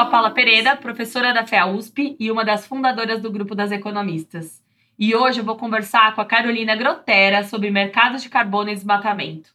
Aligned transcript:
Sou 0.00 0.06
a 0.06 0.10
Paula 0.10 0.30
Pereira, 0.30 0.74
professora 0.76 1.34
da 1.34 1.46
FEA 1.46 1.66
USP 1.66 2.16
e 2.18 2.30
uma 2.30 2.42
das 2.42 2.66
fundadoras 2.66 3.20
do 3.20 3.30
Grupo 3.30 3.54
das 3.54 3.70
Economistas. 3.70 4.62
E 4.98 5.14
hoje 5.14 5.40
eu 5.40 5.44
vou 5.44 5.56
conversar 5.56 6.14
com 6.14 6.22
a 6.22 6.24
Carolina 6.24 6.74
Grotera 6.74 7.44
sobre 7.44 7.70
mercados 7.70 8.22
de 8.22 8.30
carbono 8.30 8.70
e 8.70 8.74
desmatamento. 8.74 9.50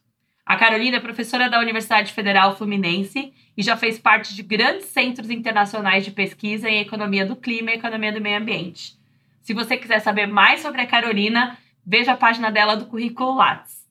A 0.46 0.56
Carolina 0.56 0.98
é 0.98 1.00
professora 1.00 1.50
da 1.50 1.58
Universidade 1.58 2.12
Federal 2.12 2.56
Fluminense 2.56 3.32
e 3.56 3.60
já 3.60 3.76
fez 3.76 3.98
parte 3.98 4.36
de 4.36 4.44
grandes 4.44 4.86
centros 4.86 5.30
internacionais 5.30 6.04
de 6.04 6.12
pesquisa 6.12 6.70
em 6.70 6.80
economia 6.80 7.26
do 7.26 7.34
clima 7.34 7.72
e 7.72 7.74
economia 7.74 8.12
do 8.12 8.20
meio 8.20 8.38
ambiente. 8.38 8.96
Se 9.42 9.52
você 9.52 9.76
quiser 9.76 9.98
saber 9.98 10.28
mais 10.28 10.60
sobre 10.60 10.80
a 10.80 10.86
Carolina, 10.86 11.58
veja 11.84 12.12
a 12.12 12.16
página 12.16 12.52
dela 12.52 12.76
do 12.76 12.86
currículo 12.86 13.34
Lattes. 13.34 13.84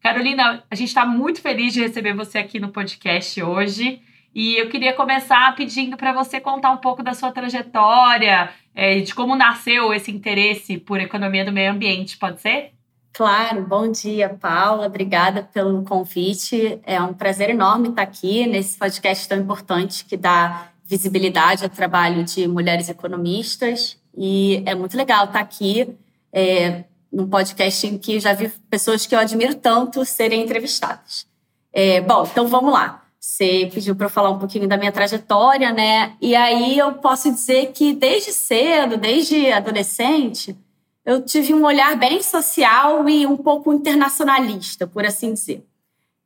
Carolina, 0.00 0.62
a 0.70 0.74
gente 0.76 0.90
está 0.90 1.04
muito 1.04 1.42
feliz 1.42 1.74
de 1.74 1.80
receber 1.80 2.14
você 2.14 2.38
aqui 2.38 2.60
no 2.60 2.68
podcast 2.68 3.42
hoje. 3.42 4.00
E 4.34 4.56
eu 4.56 4.68
queria 4.68 4.92
começar 4.92 5.54
pedindo 5.56 5.96
para 5.96 6.12
você 6.12 6.40
contar 6.40 6.70
um 6.70 6.76
pouco 6.76 7.02
da 7.02 7.14
sua 7.14 7.32
trajetória, 7.32 8.50
é, 8.74 9.00
de 9.00 9.14
como 9.14 9.34
nasceu 9.34 9.92
esse 9.92 10.10
interesse 10.10 10.78
por 10.78 11.00
economia 11.00 11.44
do 11.44 11.52
meio 11.52 11.72
ambiente, 11.72 12.16
pode 12.16 12.40
ser? 12.40 12.72
Claro, 13.12 13.62
bom 13.62 13.90
dia, 13.90 14.28
Paula. 14.28 14.86
Obrigada 14.86 15.42
pelo 15.42 15.82
convite. 15.84 16.80
É 16.84 17.02
um 17.02 17.12
prazer 17.12 17.50
enorme 17.50 17.88
estar 17.88 18.02
aqui 18.02 18.46
nesse 18.46 18.78
podcast 18.78 19.28
tão 19.28 19.38
importante 19.38 20.04
que 20.04 20.16
dá 20.16 20.68
visibilidade 20.84 21.64
ao 21.64 21.70
trabalho 21.70 22.22
de 22.24 22.46
mulheres 22.46 22.88
economistas. 22.88 24.00
E 24.16 24.62
é 24.64 24.74
muito 24.74 24.96
legal 24.96 25.24
estar 25.24 25.40
aqui 25.40 25.96
é, 26.32 26.84
num 27.12 27.28
podcast 27.28 27.86
em 27.86 27.98
que 27.98 28.20
já 28.20 28.32
vi 28.32 28.48
pessoas 28.70 29.06
que 29.06 29.14
eu 29.14 29.18
admiro 29.18 29.56
tanto 29.56 30.04
serem 30.04 30.42
entrevistadas. 30.42 31.26
É, 31.72 32.00
bom, 32.00 32.22
então 32.30 32.46
vamos 32.46 32.72
lá. 32.72 32.99
Você 33.20 33.68
pediu 33.72 33.94
para 33.94 34.06
eu 34.06 34.10
falar 34.10 34.30
um 34.30 34.38
pouquinho 34.38 34.66
da 34.66 34.78
minha 34.78 34.90
trajetória, 34.90 35.70
né? 35.72 36.16
E 36.22 36.34
aí 36.34 36.78
eu 36.78 36.94
posso 36.94 37.30
dizer 37.30 37.70
que 37.72 37.92
desde 37.92 38.32
cedo, 38.32 38.96
desde 38.96 39.52
adolescente, 39.52 40.56
eu 41.04 41.22
tive 41.22 41.52
um 41.52 41.66
olhar 41.66 41.94
bem 41.98 42.22
social 42.22 43.06
e 43.10 43.26
um 43.26 43.36
pouco 43.36 43.74
internacionalista, 43.74 44.86
por 44.86 45.04
assim 45.04 45.34
dizer, 45.34 45.66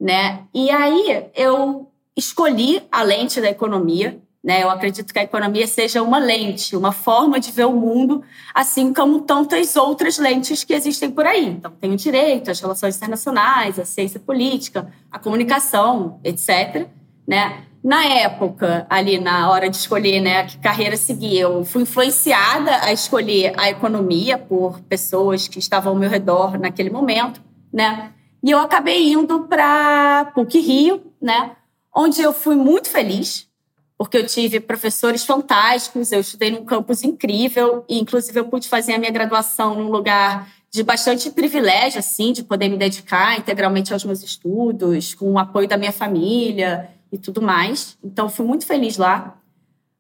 né? 0.01 0.45
E 0.55 0.71
aí 0.71 1.27
eu 1.35 1.91
escolhi 2.17 2.81
a 2.93 3.03
lente 3.03 3.41
da 3.41 3.51
economia, 3.51 4.23
né? 4.45 4.63
Eu 4.63 4.69
acredito 4.69 5.11
que 5.11 5.19
a 5.19 5.23
economia 5.23 5.67
seja 5.67 6.03
uma 6.03 6.19
lente, 6.19 6.77
uma 6.77 6.93
forma 6.93 7.41
de 7.41 7.51
ver 7.51 7.65
o 7.65 7.73
mundo, 7.73 8.23
assim 8.55 8.93
como 8.93 9.23
tantas 9.23 9.75
outras 9.75 10.19
lentes 10.19 10.63
que 10.63 10.75
existem 10.75 11.11
por 11.11 11.25
aí. 11.25 11.47
Então, 11.47 11.71
tem 11.81 11.91
o 11.93 11.97
direito, 11.97 12.51
as 12.51 12.61
relações 12.61 12.97
internacionais, 12.97 13.79
a 13.79 13.87
ciência 13.87 14.21
política, 14.21 14.93
a 15.11 15.19
comunicação, 15.19 16.21
etc. 16.23 16.87
Né? 17.27 17.65
Na 17.83 18.05
época, 18.05 18.87
ali 18.91 19.19
na 19.19 19.51
hora 19.51 19.71
de 19.71 19.77
escolher 19.79 20.21
né, 20.21 20.45
que 20.45 20.59
carreira 20.59 20.97
seguir, 20.97 21.39
eu 21.39 21.65
fui 21.65 21.83
influenciada 21.83 22.83
a 22.83 22.93
escolher 22.93 23.55
a 23.57 23.71
economia 23.71 24.37
por 24.37 24.79
pessoas 24.81 25.49
que 25.49 25.59
estavam 25.59 25.95
ao 25.95 25.99
meu 25.99 26.11
redor 26.11 26.59
naquele 26.59 26.91
momento, 26.91 27.43
né? 27.73 28.11
E 28.43 28.51
eu 28.51 28.59
acabei 28.59 29.13
indo 29.13 29.41
para 29.45 30.31
PUC 30.35 30.61
Rio, 30.61 31.03
né? 31.21 31.53
Onde 31.95 32.23
eu 32.23 32.33
fui 32.33 32.57
muito 32.57 32.89
feliz, 32.89 33.49
porque 33.97 34.19
eu 34.19 34.27
tive 34.27 34.61
professores 34.61 35.25
fantásticos, 35.25 36.13
eu 36.13 36.21
estudei 36.21 36.51
num 36.51 36.65
campus 36.65 37.03
incrível, 37.03 37.85
e 37.89 37.99
inclusive 37.99 38.39
eu 38.39 38.47
pude 38.47 38.69
fazer 38.69 38.95
a 38.95 38.99
minha 38.99 39.11
graduação 39.11 39.75
num 39.77 39.91
lugar 39.91 40.49
de 40.71 40.83
bastante 40.83 41.31
privilégio, 41.31 42.01
assim, 42.01 42.33
de 42.33 42.43
poder 42.43 42.69
me 42.69 42.77
dedicar 42.77 43.39
integralmente 43.39 43.93
aos 43.93 44.05
meus 44.05 44.23
estudos, 44.23 45.15
com 45.15 45.33
o 45.33 45.39
apoio 45.39 45.69
da 45.69 45.77
minha 45.77 45.93
família 45.93 46.91
e 47.13 47.17
tudo 47.17 47.41
mais. 47.41 47.97
Então, 48.03 48.29
fui 48.29 48.45
muito 48.45 48.67
feliz 48.67 48.97
lá. 48.97 49.39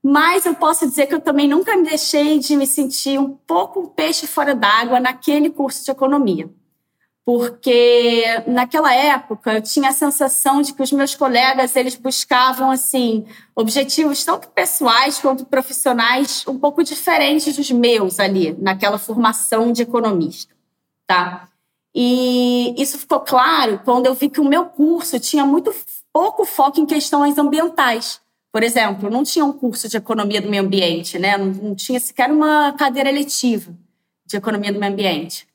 Mas 0.03 0.45
eu 0.45 0.55
posso 0.55 0.87
dizer 0.87 1.07
que 1.07 1.15
eu 1.15 1.21
também 1.21 1.49
nunca 1.49 1.77
me 1.77 1.85
deixei 1.85 2.39
de 2.39 2.57
me 2.57 2.67
sentir 2.67 3.19
um 3.19 3.31
pouco 3.31 3.81
um 3.81 3.87
peixe 3.87 4.27
fora 4.27 4.55
d'água 4.55 4.99
naquele 4.99 5.49
curso 5.49 5.85
de 5.85 5.91
economia 5.91 6.51
porque 7.25 8.23
naquela 8.47 8.95
época 8.95 9.55
eu 9.55 9.62
tinha 9.62 9.89
a 9.89 9.95
sensação 9.95 10.61
de 10.61 10.75
que 10.75 10.83
os 10.83 10.93
meus 10.93 11.15
colegas 11.15 11.75
eles 11.75 11.97
buscavam 11.97 12.71
assim 12.71 13.25
objetivos 13.57 14.23
tanto 14.25 14.49
pessoais 14.49 15.19
quanto 15.19 15.47
profissionais 15.47 16.45
um 16.47 16.59
pouco 16.59 16.85
diferentes 16.85 17.57
dos 17.57 17.71
meus 17.71 18.21
ali 18.21 18.53
naquela 18.61 18.99
formação 18.99 19.73
de 19.73 19.83
economista, 19.83 20.55
tá? 21.07 21.49
E 21.95 22.75
isso 22.77 22.99
ficou 22.99 23.21
claro 23.21 23.81
quando 23.85 24.06
eu 24.06 24.15
vi 24.15 24.29
que 24.29 24.41
o 24.41 24.45
meu 24.45 24.67
curso 24.67 25.19
tinha 25.19 25.47
muito 25.47 25.75
pouco 26.12 26.45
foco 26.45 26.81
em 26.81 26.87
questões 26.87 27.39
ambientais. 27.39 28.21
Por 28.53 28.62
exemplo, 28.62 29.11
não 29.11 29.25
tinha 29.25 29.45
um 29.45 29.53
curso 29.53 29.89
de 29.89 29.97
economia 29.97 30.41
do 30.41 30.49
meio 30.49 30.62
ambiente, 30.62 31.19
né? 31.19 31.39
Não, 31.39 31.47
não 31.47 31.75
tinha 31.75 31.99
sequer 31.99 32.31
uma 32.31 32.73
cadeira 32.73 33.09
eletiva 33.09 33.73
de 34.27 34.37
economia 34.37 34.73
do 34.73 34.79
meio 34.79 34.93
ambiente. 34.93 35.47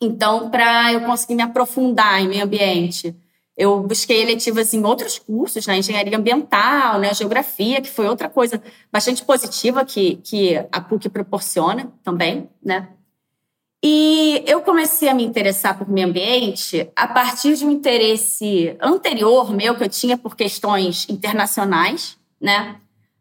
Então, 0.00 0.50
para 0.50 0.92
eu 0.92 1.02
conseguir 1.02 1.34
me 1.34 1.42
aprofundar 1.42 2.20
em 2.20 2.28
meio 2.28 2.44
ambiente, 2.44 3.16
eu 3.56 3.80
busquei 3.80 4.20
eletivas 4.20 4.74
em 4.74 4.84
outros 4.84 5.18
cursos, 5.18 5.66
na 5.66 5.72
né? 5.72 5.78
engenharia 5.78 6.18
ambiental, 6.18 6.98
né, 6.98 7.14
geografia, 7.14 7.80
que 7.80 7.88
foi 7.88 8.06
outra 8.06 8.28
coisa 8.28 8.62
bastante 8.92 9.24
positiva 9.24 9.84
que, 9.84 10.16
que 10.16 10.56
a 10.70 10.80
PUC 10.80 11.08
proporciona 11.08 11.90
também, 12.04 12.50
né? 12.62 12.88
E 13.82 14.42
eu 14.46 14.62
comecei 14.62 15.08
a 15.08 15.14
me 15.14 15.24
interessar 15.24 15.78
por 15.78 15.88
meio 15.88 16.08
ambiente 16.08 16.90
a 16.96 17.06
partir 17.06 17.54
de 17.56 17.64
um 17.64 17.70
interesse 17.70 18.76
anterior 18.80 19.54
meu 19.54 19.76
que 19.76 19.84
eu 19.84 19.88
tinha 19.88 20.18
por 20.18 20.34
questões 20.34 21.06
internacionais, 21.08 22.18
né? 22.40 22.76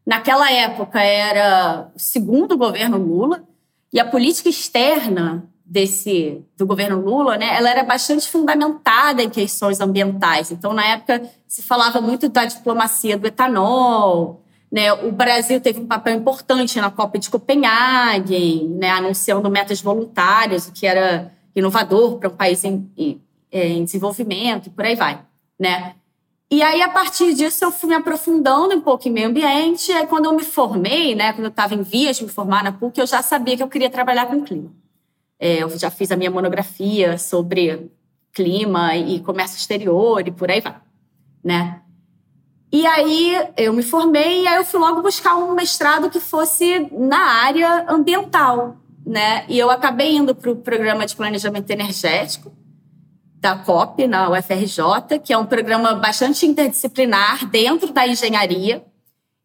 Naquela 0.06 0.52
época 0.52 1.00
era 1.00 1.92
o 1.96 2.00
segundo 2.00 2.58
governo 2.58 2.98
Lula 2.98 3.44
e 3.92 4.00
a 4.00 4.06
política 4.06 4.50
externa 4.50 5.48
desse 5.66 6.46
do 6.56 6.66
governo 6.66 7.02
Lula, 7.02 7.38
né, 7.38 7.56
ela 7.56 7.70
era 7.70 7.84
bastante 7.84 8.30
fundamentada 8.30 9.24
em 9.24 9.30
questões 9.30 9.82
ambientais. 9.82 10.52
Então, 10.52 10.74
na 10.74 10.86
época, 10.86 11.24
se 11.48 11.64
falava 11.64 12.00
muito 12.00 12.30
da 12.30 12.46
diplomacia 12.46 13.18
do 13.18 13.26
etanol. 13.26 14.42
Né? 14.72 14.94
O 14.94 15.12
Brasil 15.12 15.60
teve 15.60 15.80
um 15.80 15.88
papel 15.88 16.16
importante 16.16 16.80
na 16.80 16.92
Copa 16.92 17.18
de 17.18 17.30
Copenhague, 17.30 18.68
né, 18.78 18.92
anunciando 18.92 19.50
metas 19.50 19.82
voluntárias, 19.82 20.68
o 20.68 20.72
que 20.72 20.86
era 20.86 21.32
inovador 21.56 22.18
para 22.18 22.30
um 22.30 22.36
país 22.36 22.64
em, 22.64 22.90
em, 22.96 23.22
é, 23.52 23.68
em 23.68 23.84
desenvolvimento, 23.84 24.68
e 24.68 24.70
por 24.70 24.86
aí 24.86 24.96
vai. 24.96 25.20
Né? 25.60 25.96
E 26.52 26.62
aí, 26.62 26.82
a 26.82 26.90
partir 26.90 27.34
disso, 27.34 27.66
eu 27.66 27.72
fui 27.72 27.90
me 27.90 27.96
aprofundando 27.96 28.76
um 28.76 28.82
pouco 28.82 29.08
em 29.08 29.12
meio 29.12 29.30
ambiente. 29.30 29.92
E 29.92 29.96
aí, 29.96 30.06
quando 30.06 30.26
eu 30.26 30.34
me 30.34 30.44
formei, 30.44 31.16
né, 31.16 31.34
quando 31.34 31.46
eu 31.46 31.50
estava 31.50 31.74
em 31.74 31.82
vias 31.82 32.18
de 32.18 32.24
me 32.24 32.30
formar 32.30 32.64
na 32.64 32.72
PUC, 32.72 33.00
eu 33.00 33.08
já 33.08 33.24
sabia 33.24 33.58
que 33.58 33.64
eu 33.64 33.68
queria 33.68 33.90
trabalhar 33.90 34.28
com 34.28 34.44
clima. 34.44 34.72
É, 35.40 35.64
eu 35.64 35.78
já 35.78 35.90
fiz 35.90 36.12
a 36.12 36.16
minha 36.16 36.32
monografia 36.32 37.18
sobre 37.18 37.92
clima 38.34 38.96
e 38.96 39.20
comércio 39.22 39.58
exterior 39.58 40.28
e 40.28 40.32
por 40.32 40.50
aí 40.52 40.62
vai, 40.62 40.76
né? 41.44 41.82
E 42.72 42.86
aí 42.86 43.50
eu 43.56 43.72
me 43.72 43.84
formei 43.84 44.44
e 44.44 44.48
aí 44.48 44.58
eu 44.58 44.66
fui 44.66 44.80
logo 44.80 45.02
buscar 45.02 45.36
um 45.36 45.54
mestrado 45.54 46.10
que 46.10 46.20
fosse 46.20 46.90
na 46.92 47.44
área 47.44 47.86
ambiental, 47.90 48.78
né? 49.06 49.46
E 49.48 49.58
eu 49.58 49.70
acabei 49.70 50.16
indo 50.16 50.36
para 50.36 50.52
o 50.52 50.56
programa 50.58 51.06
de 51.06 51.16
planejamento 51.16 51.70
energético 51.70 52.52
da 53.40 53.56
COP 53.56 54.08
na 54.08 54.30
UFRJ, 54.30 55.20
que 55.24 55.32
é 55.32 55.38
um 55.38 55.46
programa 55.46 55.94
bastante 55.94 56.46
interdisciplinar 56.46 57.46
dentro 57.48 57.94
da 57.94 58.08
engenharia. 58.08 58.84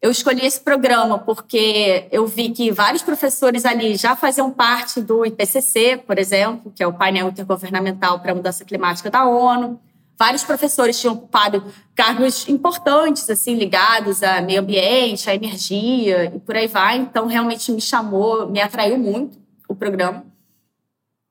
Eu 0.01 0.09
escolhi 0.09 0.43
esse 0.43 0.59
programa 0.59 1.19
porque 1.19 2.07
eu 2.11 2.25
vi 2.25 2.49
que 2.49 2.71
vários 2.71 3.03
professores 3.03 3.65
ali 3.65 3.95
já 3.95 4.15
faziam 4.15 4.49
parte 4.49 4.99
do 4.99 5.23
IPCC, 5.23 5.97
por 6.07 6.17
exemplo, 6.17 6.73
que 6.75 6.81
é 6.81 6.87
o 6.87 6.93
painel 6.93 7.29
intergovernamental 7.29 8.19
para 8.19 8.31
a 8.31 8.35
mudança 8.35 8.65
climática 8.65 9.11
da 9.11 9.25
ONU. 9.25 9.79
Vários 10.17 10.43
professores 10.43 10.99
tinham 10.99 11.13
ocupado 11.13 11.63
cargos 11.93 12.49
importantes, 12.49 13.29
assim, 13.29 13.53
ligados 13.53 14.23
a 14.23 14.41
meio 14.41 14.61
ambiente, 14.61 15.29
a 15.29 15.35
energia 15.35 16.33
e 16.33 16.39
por 16.39 16.55
aí 16.55 16.67
vai. 16.67 16.97
Então, 16.97 17.27
realmente 17.27 17.71
me 17.71 17.81
chamou, 17.81 18.49
me 18.49 18.59
atraiu 18.59 18.97
muito 18.97 19.37
o 19.67 19.75
programa. 19.75 20.25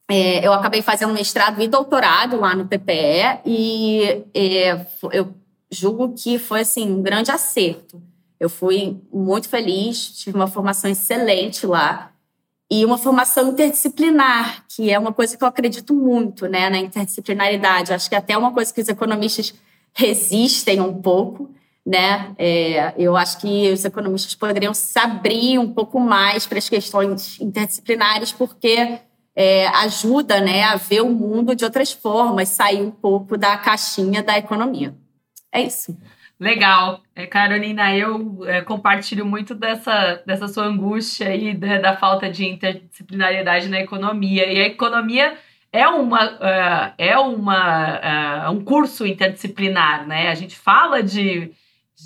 É, 0.08 0.46
eu 0.46 0.52
acabei 0.52 0.80
fazendo 0.80 1.12
mestrado 1.12 1.60
e 1.60 1.66
doutorado 1.66 2.38
lá 2.38 2.54
no 2.54 2.66
PPE 2.66 3.40
e 3.44 4.24
é, 4.32 4.86
eu 5.12 5.34
julgo 5.72 6.14
que 6.14 6.38
foi, 6.38 6.60
assim, 6.60 6.88
um 6.88 7.02
grande 7.02 7.32
acerto 7.32 8.09
eu 8.40 8.48
fui 8.48 8.98
muito 9.12 9.48
feliz, 9.48 10.12
tive 10.12 10.34
uma 10.34 10.46
formação 10.46 10.90
excelente 10.90 11.66
lá 11.66 12.10
e 12.70 12.84
uma 12.84 12.96
formação 12.96 13.50
interdisciplinar, 13.50 14.64
que 14.68 14.90
é 14.90 14.98
uma 14.98 15.12
coisa 15.12 15.36
que 15.36 15.44
eu 15.44 15.48
acredito 15.48 15.92
muito, 15.92 16.46
né, 16.46 16.70
na 16.70 16.78
interdisciplinaridade. 16.78 17.92
Acho 17.92 18.08
que 18.08 18.14
até 18.14 18.32
é 18.32 18.38
uma 18.38 18.52
coisa 18.52 18.72
que 18.72 18.80
os 18.80 18.88
economistas 18.88 19.52
resistem 19.92 20.80
um 20.80 21.02
pouco, 21.02 21.50
né? 21.84 22.32
É, 22.38 22.94
eu 22.96 23.16
acho 23.16 23.38
que 23.38 23.72
os 23.72 23.84
economistas 23.84 24.34
poderiam 24.36 24.72
se 24.72 24.98
abrir 24.98 25.58
um 25.58 25.72
pouco 25.72 25.98
mais 25.98 26.46
para 26.46 26.58
as 26.58 26.68
questões 26.68 27.40
interdisciplinares, 27.40 28.30
porque 28.30 29.00
é, 29.34 29.66
ajuda, 29.66 30.40
né, 30.40 30.62
a 30.62 30.76
ver 30.76 31.02
o 31.02 31.10
mundo 31.10 31.54
de 31.54 31.64
outras 31.64 31.92
formas, 31.92 32.48
sair 32.50 32.80
um 32.80 32.90
pouco 32.90 33.36
da 33.36 33.56
caixinha 33.58 34.22
da 34.22 34.38
economia. 34.38 34.94
É 35.52 35.60
isso. 35.60 35.96
Legal. 36.40 37.02
É, 37.14 37.26
Carolina, 37.26 37.94
eu 37.94 38.46
é, 38.46 38.62
compartilho 38.62 39.26
muito 39.26 39.54
dessa, 39.54 40.22
dessa 40.26 40.48
sua 40.48 40.64
angústia 40.64 41.28
aí 41.28 41.52
da, 41.54 41.78
da, 41.78 41.96
falta 41.98 42.30
de 42.30 42.46
interdisciplinariedade 42.46 43.68
na 43.68 43.78
economia. 43.78 44.50
E 44.50 44.58
a 44.58 44.66
economia 44.66 45.36
é, 45.70 45.86
uma, 45.86 46.24
uh, 46.24 46.94
é 46.96 47.18
uma, 47.18 48.50
um 48.50 48.64
curso 48.64 49.06
interdisciplinar, 49.06 50.06
né? 50.08 50.28
A 50.28 50.34
gente 50.34 50.56
fala 50.56 51.02
de, 51.02 51.52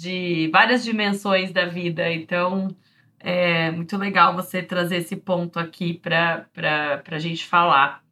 de 0.02 0.50
várias 0.52 0.82
dimensões 0.82 1.52
da 1.52 1.66
vida, 1.66 2.12
então 2.12 2.74
é 3.20 3.70
muito 3.70 3.96
legal 3.96 4.34
você 4.34 4.60
trazer 4.62 4.96
esse 4.96 5.14
ponto 5.14 5.60
aqui 5.60 5.94
para 5.94 6.48
a 7.08 7.18
gente 7.20 7.46
falar. 7.46 8.03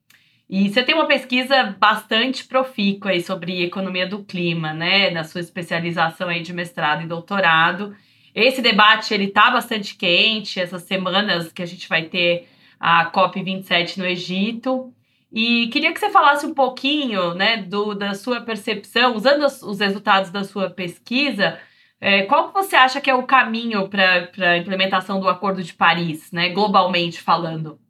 E 0.52 0.68
você 0.68 0.82
tem 0.82 0.94
uma 0.94 1.06
pesquisa 1.06 1.74
bastante 1.78 2.44
profícua 2.44 3.12
aí 3.12 3.22
sobre 3.22 3.64
economia 3.64 4.06
do 4.06 4.22
clima, 4.22 4.74
né, 4.74 5.08
na 5.08 5.24
sua 5.24 5.40
especialização 5.40 6.28
aí 6.28 6.42
de 6.42 6.52
mestrado 6.52 7.02
e 7.02 7.06
doutorado. 7.06 7.96
Esse 8.34 8.60
debate 8.60 9.14
ele 9.14 9.28
tá 9.28 9.50
bastante 9.50 9.96
quente 9.96 10.60
essas 10.60 10.82
semanas 10.82 11.50
que 11.50 11.62
a 11.62 11.66
gente 11.66 11.88
vai 11.88 12.02
ter 12.02 12.50
a 12.78 13.06
COP 13.06 13.42
27 13.42 13.98
no 13.98 14.04
Egito. 14.04 14.92
E 15.32 15.68
queria 15.68 15.90
que 15.90 15.98
você 15.98 16.10
falasse 16.10 16.44
um 16.44 16.52
pouquinho, 16.52 17.32
né, 17.32 17.62
do, 17.62 17.94
da 17.94 18.12
sua 18.12 18.42
percepção, 18.42 19.16
usando 19.16 19.46
os, 19.46 19.62
os 19.62 19.80
resultados 19.80 20.30
da 20.30 20.44
sua 20.44 20.68
pesquisa, 20.68 21.58
é, 21.98 22.24
qual 22.24 22.48
que 22.48 22.52
você 22.52 22.76
acha 22.76 23.00
que 23.00 23.08
é 23.08 23.14
o 23.14 23.22
caminho 23.22 23.88
para 23.88 24.28
a 24.50 24.58
implementação 24.58 25.18
do 25.18 25.30
Acordo 25.30 25.62
de 25.62 25.72
Paris, 25.72 26.30
né, 26.30 26.50
globalmente 26.50 27.22
falando? 27.22 27.80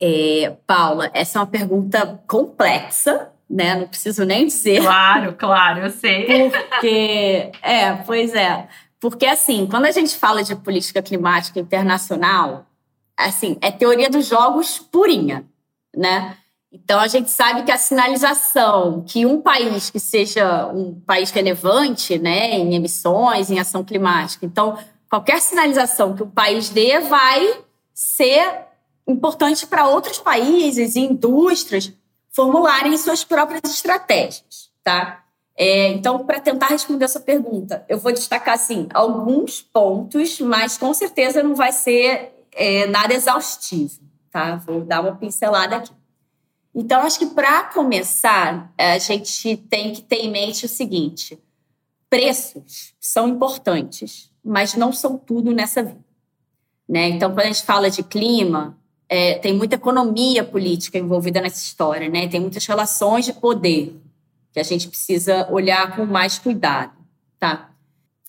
É, 0.00 0.56
Paula, 0.66 1.10
essa 1.12 1.38
é 1.38 1.40
uma 1.40 1.46
pergunta 1.46 2.22
complexa, 2.26 3.30
né? 3.48 3.74
Não 3.74 3.88
preciso 3.88 4.24
nem 4.24 4.46
dizer. 4.46 4.82
Claro, 4.82 5.34
claro, 5.34 5.80
eu 5.80 5.90
sei. 5.90 6.50
Porque, 6.50 7.50
é, 7.62 7.92
pois 8.06 8.34
é. 8.34 8.68
Porque, 9.00 9.26
assim, 9.26 9.66
quando 9.66 9.86
a 9.86 9.90
gente 9.90 10.16
fala 10.16 10.42
de 10.42 10.54
política 10.56 11.00
climática 11.02 11.58
internacional, 11.58 12.66
assim, 13.16 13.56
é 13.60 13.70
teoria 13.70 14.10
dos 14.10 14.26
jogos 14.26 14.78
purinha, 14.78 15.44
né? 15.96 16.36
Então, 16.70 17.00
a 17.00 17.08
gente 17.08 17.30
sabe 17.30 17.62
que 17.62 17.72
a 17.72 17.78
sinalização 17.78 19.02
que 19.06 19.24
um 19.24 19.40
país 19.40 19.88
que 19.88 19.98
seja 19.98 20.66
um 20.66 21.00
país 21.00 21.30
relevante, 21.30 22.18
né, 22.18 22.50
em 22.50 22.74
emissões, 22.74 23.50
em 23.50 23.58
ação 23.58 23.82
climática, 23.82 24.44
então, 24.44 24.76
qualquer 25.08 25.40
sinalização 25.40 26.14
que 26.14 26.22
o 26.22 26.26
país 26.26 26.68
dê 26.68 27.00
vai 27.00 27.60
ser 27.94 28.67
importante 29.08 29.66
para 29.66 29.88
outros 29.88 30.18
países 30.18 30.94
e 30.94 31.00
indústrias 31.00 31.92
formularem 32.30 32.96
suas 32.96 33.24
próprias 33.24 33.62
estratégias, 33.64 34.70
tá? 34.84 35.24
É, 35.56 35.88
então, 35.88 36.24
para 36.24 36.38
tentar 36.38 36.68
responder 36.68 37.04
essa 37.04 37.18
pergunta, 37.18 37.84
eu 37.88 37.98
vou 37.98 38.12
destacar 38.12 38.54
assim 38.54 38.86
alguns 38.94 39.60
pontos, 39.60 40.40
mas 40.40 40.78
com 40.78 40.94
certeza 40.94 41.42
não 41.42 41.56
vai 41.56 41.72
ser 41.72 42.32
é, 42.52 42.86
nada 42.86 43.12
exaustivo, 43.12 43.98
tá? 44.30 44.56
Vou 44.56 44.82
dar 44.82 45.00
uma 45.00 45.16
pincelada 45.16 45.76
aqui. 45.76 45.92
Então, 46.72 47.00
acho 47.00 47.18
que 47.18 47.26
para 47.26 47.64
começar, 47.64 48.72
a 48.78 48.98
gente 48.98 49.56
tem 49.56 49.92
que 49.92 50.02
ter 50.02 50.18
em 50.18 50.30
mente 50.30 50.64
o 50.64 50.68
seguinte: 50.68 51.36
preços 52.08 52.94
são 53.00 53.26
importantes, 53.26 54.30
mas 54.44 54.74
não 54.74 54.92
são 54.92 55.18
tudo 55.18 55.52
nessa 55.52 55.82
vida. 55.82 56.04
Né? 56.88 57.08
Então, 57.08 57.30
quando 57.30 57.40
a 57.40 57.46
gente 57.46 57.64
fala 57.64 57.90
de 57.90 58.04
clima, 58.04 58.77
é, 59.08 59.38
tem 59.38 59.54
muita 59.54 59.76
economia 59.76 60.44
política 60.44 60.98
envolvida 60.98 61.40
nessa 61.40 61.58
história, 61.58 62.08
né? 62.08 62.28
Tem 62.28 62.40
muitas 62.40 62.66
relações 62.66 63.24
de 63.24 63.32
poder 63.32 63.96
que 64.52 64.60
a 64.60 64.62
gente 64.62 64.88
precisa 64.88 65.48
olhar 65.50 65.96
com 65.96 66.04
mais 66.04 66.38
cuidado, 66.38 66.92
tá? 67.38 67.70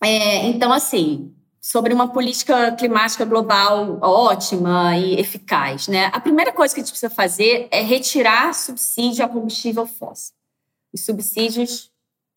É, 0.02 0.48
então, 0.48 0.72
assim, 0.72 1.34
sobre 1.60 1.94
uma 1.94 2.08
política 2.08 2.72
climática 2.72 3.26
global 3.26 4.00
ótima 4.02 4.98
e 4.98 5.20
eficaz, 5.20 5.88
né? 5.88 6.10
A 6.14 6.20
primeira 6.20 6.54
coisa 6.54 6.74
que 6.74 6.80
a 6.80 6.84
gente 6.84 6.92
precisa 6.92 7.14
fazer 7.14 7.68
é 7.72 7.82
retirar 7.82 8.54
subsídio 8.54 9.26
a 9.26 9.30
combustível 9.30 9.86
fóssil. 9.86 10.34
Os 10.94 11.04
subsídios 11.04 11.92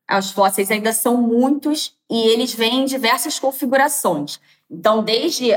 aos 0.09 0.33
fósseis 0.33 0.71
ainda 0.71 0.93
são 0.93 1.17
muitos 1.17 1.97
e 2.11 2.29
eles 2.29 2.53
vêm 2.53 2.83
em 2.83 2.85
diversas 2.85 3.39
configurações. 3.39 4.41
Então, 4.69 5.03
desde 5.03 5.53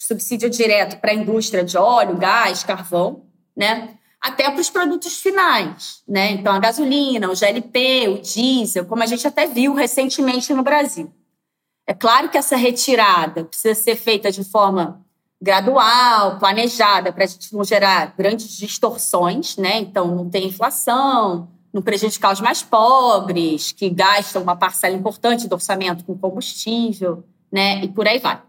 subsídio 0.00 0.48
direto 0.48 0.98
para 0.98 1.10
a 1.10 1.14
indústria 1.14 1.62
de 1.62 1.76
óleo, 1.76 2.16
gás, 2.16 2.64
carvão, 2.64 3.26
né? 3.54 3.96
Até 4.20 4.50
para 4.50 4.60
os 4.60 4.70
produtos 4.70 5.20
finais, 5.20 6.02
né? 6.08 6.32
Então, 6.32 6.52
a 6.54 6.58
gasolina, 6.58 7.30
o 7.30 7.34
GLP, 7.34 8.08
o 8.08 8.18
diesel, 8.20 8.86
como 8.86 9.02
a 9.02 9.06
gente 9.06 9.26
até 9.26 9.46
viu 9.46 9.74
recentemente 9.74 10.52
no 10.54 10.62
Brasil. 10.62 11.12
É 11.86 11.92
claro 11.92 12.28
que 12.30 12.38
essa 12.38 12.56
retirada 12.56 13.44
precisa 13.44 13.74
ser 13.74 13.96
feita 13.96 14.32
de 14.32 14.42
forma 14.42 15.04
gradual, 15.40 16.38
planejada, 16.38 17.12
para 17.12 17.24
a 17.24 17.26
gente 17.26 17.54
não 17.54 17.64
gerar 17.64 18.14
grandes 18.16 18.48
distorções, 18.56 19.56
né? 19.56 19.78
Então, 19.78 20.14
não 20.14 20.28
ter 20.28 20.44
inflação, 20.44 21.48
não 21.72 21.82
prejudicar 21.82 22.32
os 22.32 22.40
mais 22.40 22.62
pobres, 22.62 23.72
que 23.72 23.88
gastam 23.90 24.42
uma 24.42 24.56
parcela 24.56 24.94
importante 24.94 25.48
do 25.48 25.54
orçamento 25.54 26.04
com 26.04 26.16
combustível, 26.16 27.24
né? 27.50 27.82
E 27.82 27.88
por 27.88 28.06
aí 28.06 28.18
vai, 28.18 28.40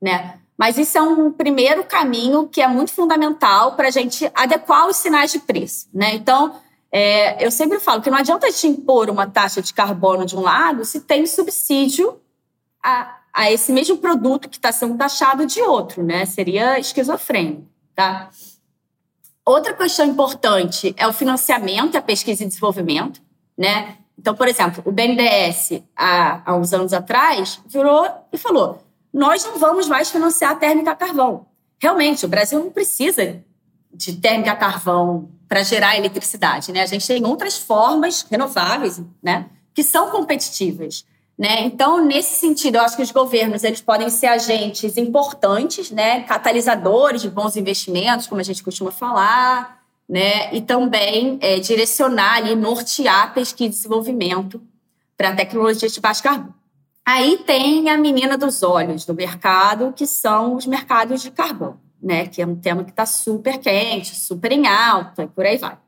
né? 0.00 0.40
Mas 0.56 0.78
isso 0.78 0.96
é 0.96 1.02
um 1.02 1.30
primeiro 1.30 1.84
caminho 1.84 2.48
que 2.48 2.62
é 2.62 2.68
muito 2.68 2.92
fundamental 2.92 3.76
para 3.76 3.88
a 3.88 3.90
gente 3.90 4.30
adequar 4.34 4.88
os 4.88 4.96
sinais 4.96 5.30
de 5.30 5.38
preço. 5.38 5.88
Né? 5.92 6.14
Então, 6.14 6.54
é, 6.90 7.44
eu 7.44 7.50
sempre 7.50 7.78
falo 7.78 8.00
que 8.00 8.10
não 8.10 8.18
adianta 8.18 8.46
a 8.46 8.50
gente 8.50 8.68
impor 8.68 9.10
uma 9.10 9.26
taxa 9.26 9.60
de 9.60 9.74
carbono 9.74 10.24
de 10.24 10.36
um 10.36 10.40
lado 10.40 10.84
se 10.84 11.00
tem 11.00 11.26
subsídio 11.26 12.18
a, 12.82 13.18
a 13.32 13.52
esse 13.52 13.70
mesmo 13.70 13.98
produto 13.98 14.48
que 14.48 14.56
está 14.56 14.72
sendo 14.72 14.96
taxado 14.96 15.44
de 15.44 15.60
outro, 15.60 16.02
né? 16.02 16.24
Seria 16.24 16.78
esquizofrênico, 16.78 17.66
tá? 17.94 18.30
Outra 19.44 19.74
questão 19.74 20.06
importante 20.06 20.94
é 20.96 21.06
o 21.06 21.12
financiamento, 21.12 21.96
a 21.96 22.02
pesquisa 22.02 22.44
e 22.44 22.46
desenvolvimento, 22.46 23.20
né? 23.58 23.98
Então, 24.18 24.34
por 24.34 24.48
exemplo, 24.48 24.82
o 24.86 24.90
BNDES, 24.90 25.82
há, 25.94 26.50
há 26.50 26.56
uns 26.56 26.72
anos 26.72 26.92
atrás, 26.92 27.60
virou 27.66 28.08
e 28.32 28.38
falou: 28.38 28.82
nós 29.16 29.42
não 29.46 29.58
vamos 29.58 29.88
mais 29.88 30.10
financiar 30.10 30.52
a 30.52 30.54
térmica 30.54 30.90
a 30.90 30.94
carvão. 30.94 31.46
Realmente, 31.78 32.26
o 32.26 32.28
Brasil 32.28 32.60
não 32.60 32.70
precisa 32.70 33.42
de 33.90 34.14
térmica 34.16 34.52
a 34.52 34.56
carvão 34.56 35.30
para 35.48 35.62
gerar 35.62 35.96
eletricidade, 35.96 36.70
né? 36.70 36.82
A 36.82 36.86
gente 36.86 37.06
tem 37.06 37.24
outras 37.24 37.56
formas 37.56 38.26
renováveis, 38.30 39.00
né, 39.22 39.46
que 39.72 39.82
são 39.82 40.10
competitivas, 40.10 41.06
né? 41.38 41.62
Então, 41.62 42.04
nesse 42.04 42.38
sentido, 42.38 42.74
eu 42.74 42.82
acho 42.82 42.94
que 42.94 43.02
os 43.02 43.10
governos 43.10 43.64
eles 43.64 43.80
podem 43.80 44.10
ser 44.10 44.26
agentes 44.26 44.98
importantes, 44.98 45.90
né, 45.90 46.20
catalisadores 46.24 47.22
de 47.22 47.30
bons 47.30 47.56
investimentos, 47.56 48.26
como 48.26 48.42
a 48.42 48.44
gente 48.44 48.62
costuma 48.62 48.90
falar, 48.90 49.82
né, 50.06 50.54
e 50.54 50.60
também 50.60 51.38
é, 51.40 51.58
direcionar 51.58 52.36
ali, 52.36 52.54
nortear 52.54 53.32
pesquisa 53.32 53.70
e 53.70 53.70
desenvolvimento 53.70 54.60
para 55.16 55.34
tecnologias 55.34 55.92
de 55.92 56.00
baixo 56.02 56.22
carbono. 56.22 56.65
Aí 57.06 57.38
tem 57.38 57.88
a 57.88 57.96
menina 57.96 58.36
dos 58.36 58.64
olhos 58.64 59.04
do 59.04 59.14
mercado, 59.14 59.92
que 59.92 60.08
são 60.08 60.56
os 60.56 60.66
mercados 60.66 61.22
de 61.22 61.30
carbono, 61.30 61.80
né? 62.02 62.26
Que 62.26 62.42
é 62.42 62.46
um 62.46 62.56
tema 62.56 62.82
que 62.82 62.90
está 62.90 63.06
super 63.06 63.58
quente, 63.58 64.16
super 64.16 64.50
em 64.50 64.66
alta 64.66 65.22
e 65.22 65.28
por 65.28 65.46
aí 65.46 65.56
vai. 65.56 65.78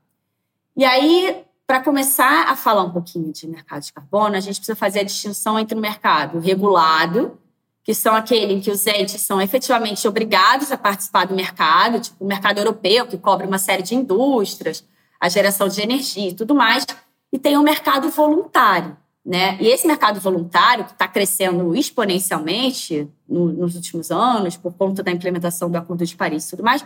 E 0.77 0.85
aí, 0.85 1.45
para 1.67 1.83
começar 1.83 2.49
a 2.49 2.55
falar 2.55 2.85
um 2.85 2.93
pouquinho 2.93 3.33
de 3.33 3.49
mercado 3.49 3.83
de 3.83 3.93
carbono, 3.93 4.37
a 4.37 4.41
gente 4.41 4.61
precisa 4.61 4.77
fazer 4.77 5.01
a 5.01 5.03
distinção 5.03 5.59
entre 5.59 5.77
o 5.77 5.81
mercado 5.81 6.39
regulado, 6.39 7.37
que 7.83 7.93
são 7.93 8.15
aquele 8.15 8.53
em 8.53 8.61
que 8.61 8.71
os 8.71 8.87
entes 8.87 9.21
são 9.21 9.41
efetivamente 9.41 10.07
obrigados 10.07 10.71
a 10.71 10.79
participar 10.79 11.27
do 11.27 11.35
mercado, 11.35 11.99
tipo 11.99 12.25
o 12.25 12.29
mercado 12.29 12.59
europeu, 12.59 13.09
que 13.09 13.19
cobre 13.19 13.45
uma 13.45 13.59
série 13.59 13.83
de 13.83 13.97
indústrias, 13.97 14.85
a 15.19 15.29
geração 15.29 15.67
de 15.67 15.81
energia 15.83 16.29
e 16.29 16.35
tudo 16.35 16.55
mais, 16.55 16.87
e 17.33 17.39
tem 17.41 17.57
o 17.57 17.63
mercado 17.63 18.09
voluntário, 18.09 18.97
né? 19.29 19.59
E 19.61 19.69
esse 19.69 19.87
mercado 19.87 20.19
voluntário, 20.21 20.87
que 20.87 20.93
está 20.93 21.07
crescendo 21.07 21.77
exponencialmente 21.77 23.07
no, 23.29 23.53
nos 23.53 23.75
últimos 23.75 24.11
anos, 24.11 24.57
por 24.57 24.73
conta 24.73 25.03
da 25.03 25.11
implementação 25.11 25.71
do 25.71 25.77
Acordo 25.77 26.07
de 26.07 26.17
Paris 26.17 26.47
e 26.47 26.51
tudo 26.53 26.63
mais, 26.63 26.83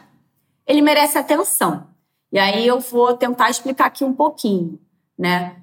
ele 0.67 0.83
merece 0.83 1.17
atenção. 1.17 1.87
E 2.33 2.41
aí 2.41 2.67
eu 2.67 2.81
vou 2.81 3.17
tentar 3.17 3.49
explicar 3.49 3.87
aqui 3.87 4.03
um 4.03 4.13
pouquinho. 4.13 4.77
Né? 5.17 5.55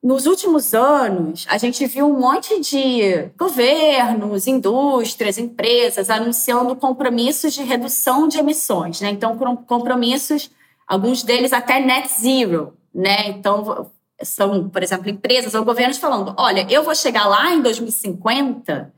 Nos 0.00 0.26
últimos 0.26 0.72
anos, 0.72 1.44
a 1.48 1.58
gente 1.58 1.84
viu 1.84 2.06
um 2.06 2.20
monte 2.20 2.60
de 2.60 3.30
governos, 3.36 4.46
indústrias, 4.46 5.36
empresas 5.36 6.10
anunciando 6.10 6.76
compromissos 6.76 7.52
de 7.52 7.64
redução 7.64 8.28
de 8.28 8.38
emissões. 8.38 9.00
Né? 9.00 9.10
Então, 9.10 9.36
compromissos, 9.66 10.48
alguns 10.86 11.24
deles 11.24 11.52
até 11.52 11.80
net 11.80 12.08
zero. 12.08 12.74
Né? 12.94 13.30
Então, 13.30 13.90
são, 14.22 14.68
por 14.68 14.82
exemplo, 14.82 15.08
empresas 15.08 15.54
ou 15.54 15.64
governos 15.64 15.98
falando: 15.98 16.34
olha, 16.36 16.66
eu 16.70 16.82
vou 16.82 16.94
chegar 16.94 17.26
lá 17.26 17.52
em 17.52 17.62
2050 17.62 18.92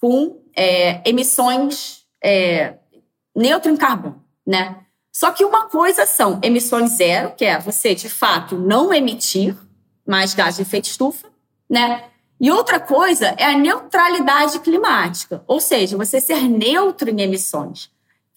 com 0.00 0.42
é, 0.56 1.08
emissões 1.08 2.02
é, 2.22 2.74
neutro 3.34 3.70
em 3.70 3.76
carbono, 3.76 4.22
né? 4.46 4.78
Só 5.12 5.30
que 5.30 5.44
uma 5.44 5.68
coisa 5.68 6.06
são 6.06 6.40
emissões 6.42 6.92
zero, 6.92 7.34
que 7.36 7.44
é 7.44 7.58
você 7.58 7.94
de 7.94 8.08
fato 8.08 8.56
não 8.56 8.92
emitir 8.92 9.56
mais 10.06 10.34
gás 10.34 10.56
de 10.56 10.62
efeito 10.62 10.86
estufa, 10.86 11.28
né? 11.68 12.04
E 12.40 12.50
outra 12.50 12.80
coisa 12.80 13.34
é 13.38 13.44
a 13.44 13.56
neutralidade 13.56 14.58
climática, 14.60 15.44
ou 15.46 15.60
seja, 15.60 15.96
você 15.96 16.20
ser 16.20 16.40
neutro 16.48 17.08
em 17.08 17.20
emissões. 17.20 17.91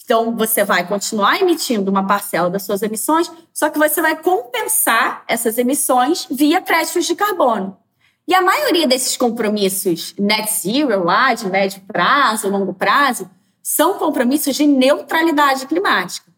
Então, 0.06 0.36
você 0.36 0.64
vai 0.64 0.88
continuar 0.88 1.42
emitindo 1.42 1.90
uma 1.90 2.06
parcela 2.06 2.48
das 2.48 2.62
suas 2.64 2.84
emissões, 2.84 3.30
só 3.52 3.70
que 3.70 3.80
você 3.80 4.02
vai 4.02 4.16
compensar 4.16 5.24
essas 5.28 5.58
emissões 5.58 6.28
via 6.30 6.62
créditos 6.62 7.06
de 7.06 7.16
carbono. 7.16 7.76
E 8.28 8.34
a 8.34 8.42
maioria 8.42 8.88
desses 8.88 9.18
compromissos 9.18 10.14
net 10.18 10.52
zero, 10.52 11.04
lá 11.04 11.34
de 11.34 11.48
médio 11.48 11.82
prazo, 11.88 12.50
longo 12.50 12.74
prazo, 12.74 13.30
são 13.64 13.96
compromissos 13.96 14.56
de 14.56 14.68
neutralidade 14.68 15.66
climática. 15.66 16.32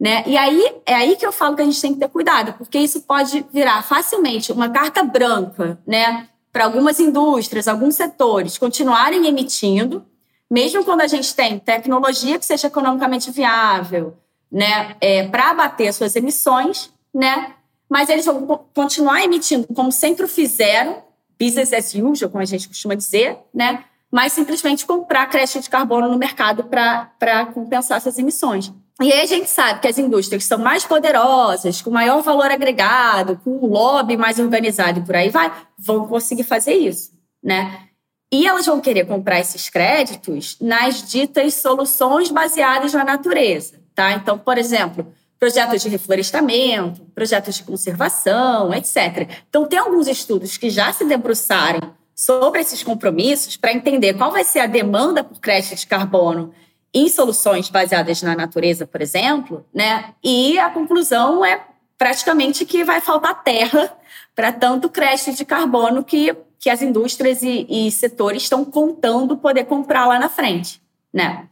Né? 0.00 0.24
E 0.26 0.34
aí 0.34 0.76
é 0.86 0.94
aí 0.94 1.14
que 1.14 1.26
eu 1.26 1.32
falo 1.32 1.54
que 1.54 1.60
a 1.60 1.64
gente 1.64 1.80
tem 1.80 1.92
que 1.92 2.00
ter 2.00 2.08
cuidado, 2.08 2.54
porque 2.54 2.78
isso 2.78 3.02
pode 3.02 3.44
virar 3.52 3.82
facilmente 3.82 4.50
uma 4.50 4.70
carta 4.70 5.02
branca 5.02 5.78
né, 5.86 6.26
para 6.50 6.64
algumas 6.64 6.98
indústrias, 6.98 7.68
alguns 7.68 7.96
setores 7.96 8.56
continuarem 8.56 9.26
emitindo, 9.26 10.06
mesmo 10.50 10.84
quando 10.84 11.02
a 11.02 11.06
gente 11.06 11.34
tem 11.34 11.58
tecnologia 11.58 12.38
que 12.38 12.44
seja 12.44 12.66
economicamente 12.66 13.30
viável 13.30 14.16
né, 14.50 14.96
é, 15.00 15.28
para 15.28 15.50
abater 15.50 15.92
suas 15.92 16.16
emissões, 16.16 16.92
né, 17.14 17.54
mas 17.88 18.08
eles 18.08 18.26
vão 18.26 18.66
continuar 18.74 19.22
emitindo 19.22 19.66
como 19.74 19.92
sempre 19.92 20.26
fizeram, 20.26 21.02
business 21.38 21.72
as 21.72 21.94
usual, 21.94 22.30
como 22.30 22.42
a 22.42 22.46
gente 22.46 22.68
costuma 22.68 22.94
dizer, 22.94 23.38
né, 23.54 23.84
mas 24.10 24.32
simplesmente 24.32 24.84
comprar 24.84 25.26
crédito 25.28 25.60
de 25.60 25.70
carbono 25.70 26.08
no 26.08 26.18
mercado 26.18 26.64
para 26.64 27.46
compensar 27.54 27.98
essas 27.98 28.18
emissões. 28.18 28.72
E 29.00 29.10
aí 29.10 29.20
a 29.20 29.26
gente 29.26 29.48
sabe 29.48 29.80
que 29.80 29.88
as 29.88 29.98
indústrias 29.98 30.44
são 30.44 30.58
mais 30.58 30.84
poderosas, 30.84 31.80
com 31.80 31.90
maior 31.90 32.20
valor 32.22 32.50
agregado, 32.50 33.40
com 33.42 33.50
um 33.50 33.66
lobby 33.66 34.16
mais 34.16 34.38
organizado 34.38 34.98
e 34.98 35.02
por 35.02 35.16
aí 35.16 35.30
vai, 35.30 35.50
vão 35.78 36.06
conseguir 36.06 36.42
fazer 36.42 36.74
isso, 36.74 37.12
né? 37.42 37.89
E 38.32 38.46
elas 38.46 38.66
vão 38.66 38.80
querer 38.80 39.06
comprar 39.06 39.40
esses 39.40 39.68
créditos 39.68 40.56
nas 40.60 41.02
ditas 41.02 41.54
soluções 41.54 42.30
baseadas 42.30 42.92
na 42.92 43.04
natureza, 43.04 43.80
tá? 43.94 44.12
Então, 44.12 44.38
por 44.38 44.56
exemplo, 44.56 45.12
projetos 45.38 45.82
de 45.82 45.88
reflorestamento, 45.88 47.02
projetos 47.14 47.56
de 47.56 47.64
conservação, 47.64 48.72
etc. 48.74 49.28
Então, 49.48 49.66
tem 49.66 49.78
alguns 49.78 50.06
estudos 50.06 50.56
que 50.56 50.70
já 50.70 50.92
se 50.92 51.04
debruçaram 51.04 51.94
sobre 52.14 52.60
esses 52.60 52.82
compromissos 52.82 53.56
para 53.56 53.72
entender 53.72 54.14
qual 54.14 54.30
vai 54.30 54.44
ser 54.44 54.60
a 54.60 54.66
demanda 54.66 55.24
por 55.24 55.40
crédito 55.40 55.74
de 55.74 55.86
carbono 55.86 56.52
em 56.92 57.08
soluções 57.08 57.70
baseadas 57.70 58.20
na 58.22 58.36
natureza, 58.36 58.86
por 58.86 59.00
exemplo, 59.00 59.64
né? 59.72 60.12
E 60.22 60.58
a 60.58 60.68
conclusão 60.68 61.44
é 61.44 61.64
praticamente 61.96 62.64
que 62.66 62.84
vai 62.84 63.00
faltar 63.00 63.42
terra 63.42 63.96
para 64.34 64.52
tanto 64.52 64.88
crédito 64.88 65.32
de 65.32 65.44
carbono 65.44 66.04
que, 66.04 66.36
que 66.60 66.68
as 66.68 66.82
indústrias 66.82 67.42
e, 67.42 67.66
e 67.68 67.90
setores 67.90 68.42
estão 68.42 68.64
contando 68.64 69.38
poder 69.38 69.64
comprar 69.64 70.06
lá 70.06 70.18
na 70.18 70.28
frente, 70.28 70.80
né? 71.12 71.48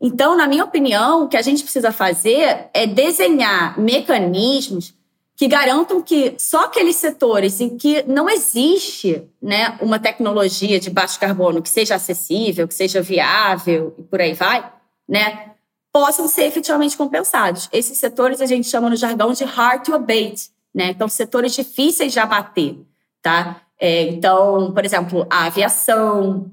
Então, 0.00 0.36
na 0.36 0.48
minha 0.48 0.64
opinião, 0.64 1.24
o 1.24 1.28
que 1.28 1.36
a 1.36 1.42
gente 1.42 1.62
precisa 1.62 1.92
fazer 1.92 2.68
é 2.74 2.86
desenhar 2.86 3.78
mecanismos 3.78 4.94
que 5.36 5.46
garantam 5.46 6.02
que 6.02 6.34
só 6.38 6.64
aqueles 6.64 6.96
setores 6.96 7.60
em 7.60 7.78
que 7.78 8.02
não 8.02 8.28
existe 8.28 9.22
né, 9.40 9.78
uma 9.80 9.98
tecnologia 9.98 10.80
de 10.80 10.90
baixo 10.90 11.18
carbono 11.18 11.62
que 11.62 11.68
seja 11.68 11.94
acessível, 11.94 12.66
que 12.66 12.74
seja 12.74 13.00
viável 13.00 13.94
e 13.98 14.02
por 14.02 14.20
aí 14.20 14.34
vai, 14.34 14.70
né, 15.08 15.52
possam 15.92 16.28
ser 16.28 16.44
efetivamente 16.44 16.96
compensados. 16.96 17.68
Esses 17.72 17.98
setores 17.98 18.40
a 18.40 18.46
gente 18.46 18.68
chama 18.68 18.90
no 18.90 18.96
jargão 18.96 19.32
de 19.32 19.44
hard 19.44 19.84
to 19.84 19.94
abate, 19.94 20.50
né? 20.74 20.90
Então, 20.90 21.08
setores 21.08 21.54
difíceis 21.54 22.12
de 22.12 22.20
abater, 22.20 22.76
tá? 23.22 23.62
É, 23.80 24.02
então, 24.02 24.72
por 24.72 24.84
exemplo, 24.84 25.26
a 25.30 25.46
aviação, 25.46 26.52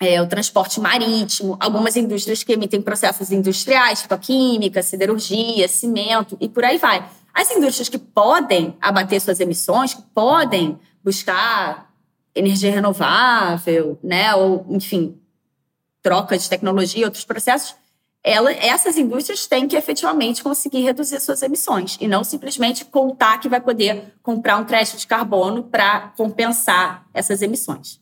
é, 0.00 0.20
o 0.20 0.26
transporte 0.26 0.80
marítimo, 0.80 1.56
algumas 1.60 1.96
indústrias 1.96 2.42
que 2.42 2.52
emitem 2.52 2.82
processos 2.82 3.30
industriais, 3.30 4.02
tipo 4.02 4.14
a 4.14 4.18
química, 4.18 4.82
siderurgia, 4.82 5.68
cimento 5.68 6.36
e 6.40 6.48
por 6.48 6.64
aí 6.64 6.76
vai. 6.76 7.08
As 7.32 7.48
indústrias 7.52 7.88
que 7.88 7.98
podem 7.98 8.76
abater 8.80 9.20
suas 9.20 9.38
emissões, 9.38 9.94
que 9.94 10.02
podem 10.12 10.76
buscar 11.04 11.92
energia 12.34 12.72
renovável, 12.72 13.98
né, 14.02 14.34
ou 14.34 14.66
enfim, 14.70 15.16
troca 16.02 16.36
de 16.36 16.48
tecnologia, 16.48 17.06
outros 17.06 17.24
processos, 17.24 17.76
ela, 18.28 18.52
essas 18.52 18.98
indústrias 18.98 19.46
têm 19.46 19.66
que 19.66 19.74
efetivamente 19.74 20.42
conseguir 20.42 20.82
reduzir 20.82 21.18
suas 21.20 21.42
emissões 21.42 21.96
e 21.98 22.06
não 22.06 22.22
simplesmente 22.22 22.84
contar 22.84 23.38
que 23.38 23.48
vai 23.48 23.60
poder 23.60 24.12
comprar 24.22 24.58
um 24.58 24.64
crédito 24.64 24.98
de 24.98 25.06
carbono 25.06 25.62
para 25.62 26.12
compensar 26.16 27.06
essas 27.14 27.40
emissões. 27.40 28.00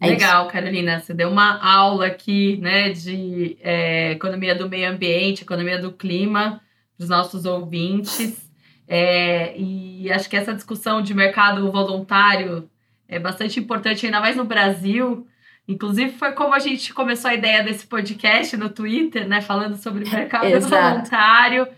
É 0.00 0.08
Legal, 0.08 0.44
isso. 0.44 0.52
Carolina. 0.52 0.98
Você 0.98 1.14
deu 1.14 1.28
uma 1.28 1.62
aula 1.62 2.06
aqui 2.06 2.56
né, 2.56 2.90
de 2.90 3.56
é, 3.62 4.12
economia 4.12 4.56
do 4.56 4.68
meio 4.68 4.90
ambiente, 4.90 5.42
economia 5.42 5.78
do 5.78 5.92
clima 5.92 6.60
para 6.96 7.04
os 7.04 7.08
nossos 7.08 7.44
ouvintes. 7.44 8.48
É, 8.92 9.56
e 9.56 10.10
acho 10.10 10.28
que 10.28 10.36
essa 10.36 10.52
discussão 10.52 11.00
de 11.00 11.14
mercado 11.14 11.70
voluntário 11.70 12.68
é 13.06 13.20
bastante 13.20 13.60
importante, 13.60 14.04
ainda 14.04 14.18
mais 14.18 14.34
no 14.34 14.44
Brasil. 14.44 15.28
Inclusive, 15.70 16.10
foi 16.18 16.32
como 16.32 16.52
a 16.52 16.58
gente 16.58 16.92
começou 16.92 17.30
a 17.30 17.34
ideia 17.34 17.62
desse 17.62 17.86
podcast 17.86 18.56
no 18.56 18.68
Twitter, 18.68 19.28
né? 19.28 19.40
Falando 19.40 19.76
sobre 19.76 20.02
mercado 20.10 20.50
voluntário. 20.60 21.68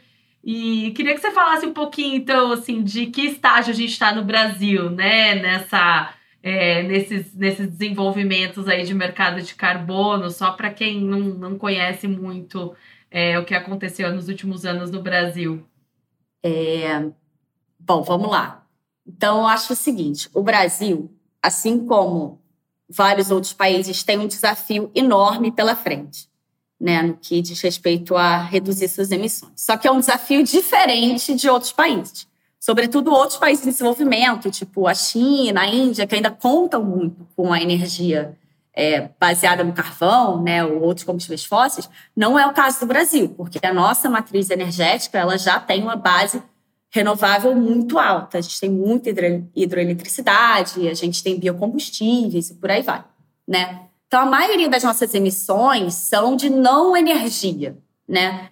E 0.43 0.93
queria 0.97 1.15
que 1.15 1.21
você 1.21 1.31
falasse 1.31 1.67
um 1.67 1.75
pouquinho, 1.75 2.17
então, 2.17 2.53
assim, 2.53 2.83
de 2.83 3.07
que 3.07 3.27
estágio 3.27 3.71
a 3.71 3.77
gente 3.77 3.93
está 3.93 4.15
no 4.15 4.25
Brasil, 4.25 4.89
né? 4.91 5.35
Nessa, 5.35 6.15
é, 6.43 6.83
nesses, 6.85 7.35
nesses 7.35 7.69
desenvolvimentos 7.69 8.67
aí 8.67 8.83
de 8.83 8.95
mercado 8.95 9.43
de 9.43 9.55
carbono, 9.55 10.31
só 10.31 10.53
para 10.53 10.71
quem 10.71 11.03
não, 11.03 11.21
não 11.21 11.59
conhece 11.59 12.09
muito 12.09 12.75
é, 13.11 13.39
o 13.39 13.45
que 13.45 13.55
aconteceu 13.55 14.11
nos 14.11 14.29
últimos 14.29 14.65
anos 14.65 14.91
no 14.91 15.03
Brasil. 15.03 15.67
É... 16.43 17.11
Bom, 17.79 18.03
vamos 18.03 18.31
lá. 18.31 18.67
Então, 19.07 19.41
eu 19.41 19.47
acho 19.47 19.75
o 19.75 19.77
seguinte: 19.77 20.31
o 20.33 20.43
Brasil, 20.43 21.15
assim 21.43 21.87
como 21.87 22.42
vários 22.95 23.31
outros 23.31 23.53
países, 23.53 24.03
tem 24.03 24.19
um 24.19 24.27
desafio 24.27 24.91
enorme 24.95 25.51
pela 25.51 25.75
frente, 25.75 26.29
né, 26.81 27.03
no 27.03 27.17
que 27.17 27.41
diz 27.41 27.61
respeito 27.61 28.17
a 28.17 28.39
reduzir 28.39 28.89
suas 28.89 29.11
emissões. 29.11 29.53
Só 29.57 29.77
que 29.77 29.89
é 29.89 29.91
um 29.91 30.01
desafio 30.01 30.43
diferente 30.45 31.35
de 31.35 31.49
outros 31.49 31.73
países, 31.73 32.27
sobretudo 32.61 33.13
outros 33.13 33.39
países 33.39 33.67
em 33.67 33.71
desenvolvimento, 33.71 34.51
tipo 34.51 34.87
a 34.87 34.95
China, 34.95 35.63
a 35.63 35.67
Índia, 35.67 36.07
que 36.07 36.15
ainda 36.15 36.31
contam 36.31 36.85
muito 36.85 37.27
com 37.35 37.53
a 37.53 37.61
energia 37.61 38.37
é, 38.75 39.11
baseada 39.19 39.63
no 39.63 39.73
carvão, 39.73 40.43
né, 40.43 40.65
ou 40.65 40.83
outros 40.83 41.05
combustíveis 41.05 41.45
fósseis, 41.45 41.89
não 42.17 42.39
é 42.39 42.47
o 42.47 42.53
caso 42.53 42.81
do 42.81 42.87
Brasil, 42.87 43.29
porque 43.31 43.59
a 43.65 43.73
nossa 43.73 44.09
matriz 44.09 44.51
energética 44.51 45.19
ela 45.19 45.37
já 45.37 45.61
tem 45.61 45.83
uma 45.83 45.97
base 45.97 46.43
renovável 46.93 47.55
muito 47.55 47.99
alta. 47.99 48.39
A 48.39 48.41
gente 48.41 48.61
tem 48.61 48.71
muita 48.71 49.11
hidroeletricidade, 49.57 50.89
a 50.89 50.95
gente 50.95 51.23
tem 51.23 51.39
biocombustíveis 51.39 52.51
e 52.51 52.55
por 52.55 52.71
aí 52.71 52.83
vai, 52.83 53.03
né? 53.49 53.87
Então 54.07 54.21
a 54.21 54.27
maioria 54.27 54.69
das 54.69 54.85
nossas 54.85 55.15
emissões 55.15 55.95
são 55.95 56.37
de 56.37 56.51
não 56.51 56.95
energia, 56.95 57.79
né? 58.07 58.51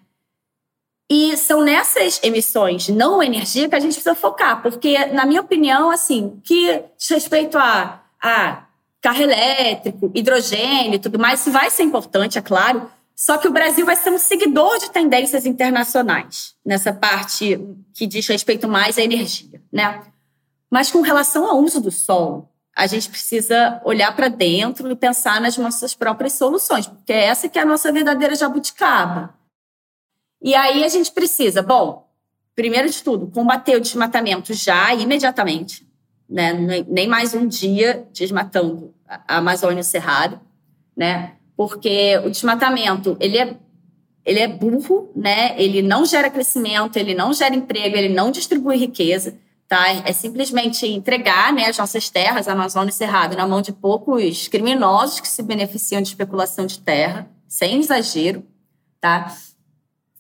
E 1.12 1.37
são 1.37 1.62
nessas 1.62 2.18
emissões 2.23 2.88
não 2.88 3.23
energia 3.23 3.68
que 3.68 3.75
a 3.75 3.80
gente 3.80 3.92
precisa 3.92 4.14
focar, 4.14 4.62
porque 4.62 5.06
na 5.06 5.26
minha 5.26 5.40
opinião, 5.40 5.90
assim, 5.90 6.40
que 6.44 6.82
diz 6.97 7.09
respeito 7.11 7.59
a, 7.59 8.00
a 8.23 8.64
carro 9.02 9.20
elétrico, 9.20 10.11
hidrogênio 10.14 10.94
e 10.94 10.99
tudo 10.99 11.18
mais, 11.18 11.40
isso 11.40 11.50
vai 11.50 11.70
ser 11.70 11.82
importante, 11.82 12.38
é 12.38 12.42
claro. 12.42 12.88
Só 13.21 13.37
que 13.37 13.47
o 13.47 13.53
Brasil 13.53 13.85
vai 13.85 13.97
ser 13.97 14.09
um 14.09 14.19
seguidor 14.19 14.79
de 14.79 14.91
tendências 14.91 15.45
internacionais 15.45 16.57
nessa 16.65 16.91
parte 16.91 17.61
que 17.93 18.07
diz 18.07 18.27
respeito 18.27 18.67
mais 18.67 18.97
à 18.97 19.03
energia, 19.03 19.62
né? 19.71 20.03
Mas 20.71 20.91
com 20.91 21.03
relação 21.03 21.45
ao 21.45 21.59
uso 21.59 21.83
do 21.83 21.91
sol, 21.91 22.50
a 22.75 22.87
gente 22.87 23.11
precisa 23.11 23.79
olhar 23.85 24.17
para 24.17 24.29
dentro 24.29 24.91
e 24.91 24.97
pensar 24.97 25.39
nas 25.39 25.59
nossas 25.59 25.95
próprias 25.95 26.33
soluções, 26.33 26.87
porque 26.87 27.12
é 27.12 27.27
essa 27.27 27.47
que 27.47 27.59
é 27.59 27.62
a 27.62 27.67
nossa 27.67 27.93
verdadeira 27.93 28.35
jabuticaba. 28.35 29.35
E 30.41 30.55
aí 30.55 30.83
a 30.83 30.89
gente 30.89 31.12
precisa, 31.12 31.61
bom, 31.61 32.11
primeiro 32.55 32.89
de 32.89 33.03
tudo, 33.03 33.27
combater 33.27 33.77
o 33.77 33.83
desmatamento 33.83 34.55
já 34.55 34.95
imediatamente, 34.95 35.87
né? 36.27 36.55
Nem 36.89 37.07
mais 37.07 37.35
um 37.35 37.47
dia 37.47 38.09
desmatando 38.15 38.95
a 39.07 39.37
Amazônia 39.37 39.81
e 39.81 39.83
o 39.83 39.85
Cerrado, 39.85 40.41
né? 40.97 41.37
Porque 41.61 42.17
o 42.25 42.31
desmatamento, 42.31 43.19
ele 43.21 43.37
é 43.37 43.55
ele 44.25 44.40
é 44.40 44.49
burro, 44.49 45.12
né? 45.14 45.55
Ele 45.61 45.83
não 45.83 46.07
gera 46.07 46.31
crescimento, 46.31 46.97
ele 46.97 47.14
não 47.14 47.35
gera 47.35 47.55
emprego, 47.55 47.99
ele 47.99 48.09
não 48.09 48.31
distribui 48.31 48.79
riqueza, 48.79 49.38
tá? 49.69 49.90
É 50.07 50.11
simplesmente 50.14 50.87
entregar, 50.87 51.52
né, 51.52 51.67
as 51.67 51.76
nossas 51.76 52.09
terras, 52.09 52.49
a 52.49 52.52
Amazônia 52.52 52.88
e 52.88 52.95
Cerrado, 52.95 53.37
na 53.37 53.47
mão 53.47 53.61
de 53.61 53.75
poucos 53.75 54.49
criminosos 54.49 55.21
que 55.21 55.29
se 55.29 55.43
beneficiam 55.43 56.00
de 56.00 56.09
especulação 56.09 56.64
de 56.64 56.79
terra, 56.79 57.29
sem 57.47 57.79
exagero, 57.79 58.43
tá? 58.99 59.31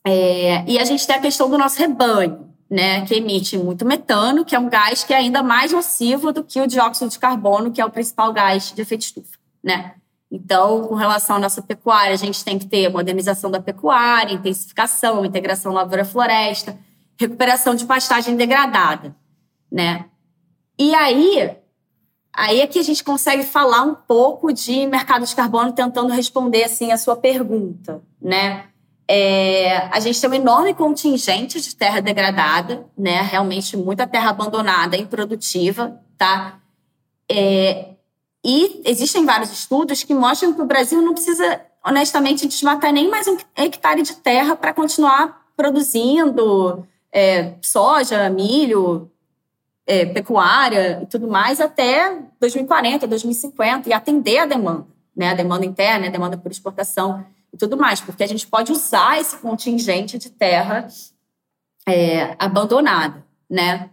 É, 0.06 0.62
e 0.66 0.78
a 0.78 0.84
gente 0.84 1.06
tem 1.06 1.16
a 1.16 1.20
questão 1.20 1.48
do 1.48 1.56
nosso 1.56 1.78
rebanho, 1.78 2.50
né, 2.68 3.06
que 3.06 3.14
emite 3.14 3.56
muito 3.56 3.86
metano, 3.86 4.44
que 4.44 4.54
é 4.54 4.58
um 4.58 4.68
gás 4.68 5.04
que 5.04 5.14
é 5.14 5.16
ainda 5.16 5.42
mais 5.42 5.72
nocivo 5.72 6.32
do 6.32 6.44
que 6.44 6.60
o 6.60 6.66
dióxido 6.66 7.08
de 7.08 7.18
carbono, 7.18 7.72
que 7.72 7.80
é 7.80 7.86
o 7.86 7.90
principal 7.90 8.30
gás 8.30 8.74
de 8.74 8.82
efeito 8.82 9.04
estufa, 9.04 9.38
né? 9.64 9.94
Então, 10.30 10.86
com 10.86 10.94
relação 10.94 11.36
à 11.36 11.38
nossa 11.40 11.60
pecuária, 11.60 12.14
a 12.14 12.18
gente 12.18 12.44
tem 12.44 12.58
que 12.58 12.66
ter 12.66 12.88
modernização 12.88 13.50
da 13.50 13.60
pecuária, 13.60 14.34
intensificação, 14.34 15.24
integração 15.24 15.72
lavoura-floresta, 15.72 16.78
recuperação 17.18 17.74
de 17.74 17.84
pastagem 17.84 18.36
degradada, 18.36 19.14
né? 19.70 20.04
E 20.78 20.94
aí, 20.94 21.56
aí 22.32 22.60
é 22.60 22.66
que 22.66 22.78
a 22.78 22.82
gente 22.82 23.02
consegue 23.02 23.42
falar 23.42 23.82
um 23.82 23.94
pouco 23.94 24.52
de 24.52 24.86
mercado 24.86 25.26
de 25.26 25.34
carbono 25.34 25.72
tentando 25.72 26.12
responder 26.12 26.64
assim 26.64 26.92
a 26.92 26.96
sua 26.96 27.16
pergunta, 27.16 28.00
né? 28.22 28.66
É, 29.08 29.88
a 29.92 29.98
gente 29.98 30.20
tem 30.20 30.30
um 30.30 30.34
enorme 30.34 30.72
contingente 30.72 31.60
de 31.60 31.74
terra 31.74 32.00
degradada, 32.00 32.86
né? 32.96 33.20
Realmente 33.22 33.76
muita 33.76 34.06
terra 34.06 34.30
abandonada, 34.30 34.96
improdutiva, 34.96 36.00
tá? 36.16 36.60
É, 37.28 37.89
e 38.44 38.82
existem 38.84 39.24
vários 39.26 39.52
estudos 39.52 40.02
que 40.02 40.14
mostram 40.14 40.52
que 40.52 40.62
o 40.62 40.66
Brasil 40.66 41.02
não 41.02 41.12
precisa, 41.12 41.60
honestamente, 41.84 42.48
desmatar 42.48 42.92
nem 42.92 43.08
mais 43.10 43.26
um 43.28 43.36
hectare 43.56 44.02
de 44.02 44.16
terra 44.16 44.56
para 44.56 44.72
continuar 44.72 45.46
produzindo 45.56 46.86
é, 47.12 47.54
soja, 47.60 48.30
milho, 48.30 49.10
é, 49.86 50.06
pecuária 50.06 51.00
e 51.02 51.06
tudo 51.06 51.28
mais 51.28 51.60
até 51.60 52.18
2040, 52.40 53.06
2050 53.06 53.88
e 53.88 53.92
atender 53.92 54.38
a 54.38 54.46
demanda, 54.46 54.86
né? 55.14 55.30
A 55.30 55.34
demanda 55.34 55.66
interna, 55.66 56.06
a 56.06 56.10
demanda 56.10 56.38
por 56.38 56.50
exportação 56.50 57.26
e 57.52 57.56
tudo 57.56 57.76
mais, 57.76 58.00
porque 58.00 58.22
a 58.22 58.26
gente 58.26 58.46
pode 58.46 58.72
usar 58.72 59.20
esse 59.20 59.36
contingente 59.36 60.16
de 60.16 60.30
terra 60.30 60.86
é, 61.86 62.36
abandonada, 62.38 63.24
né? 63.50 63.90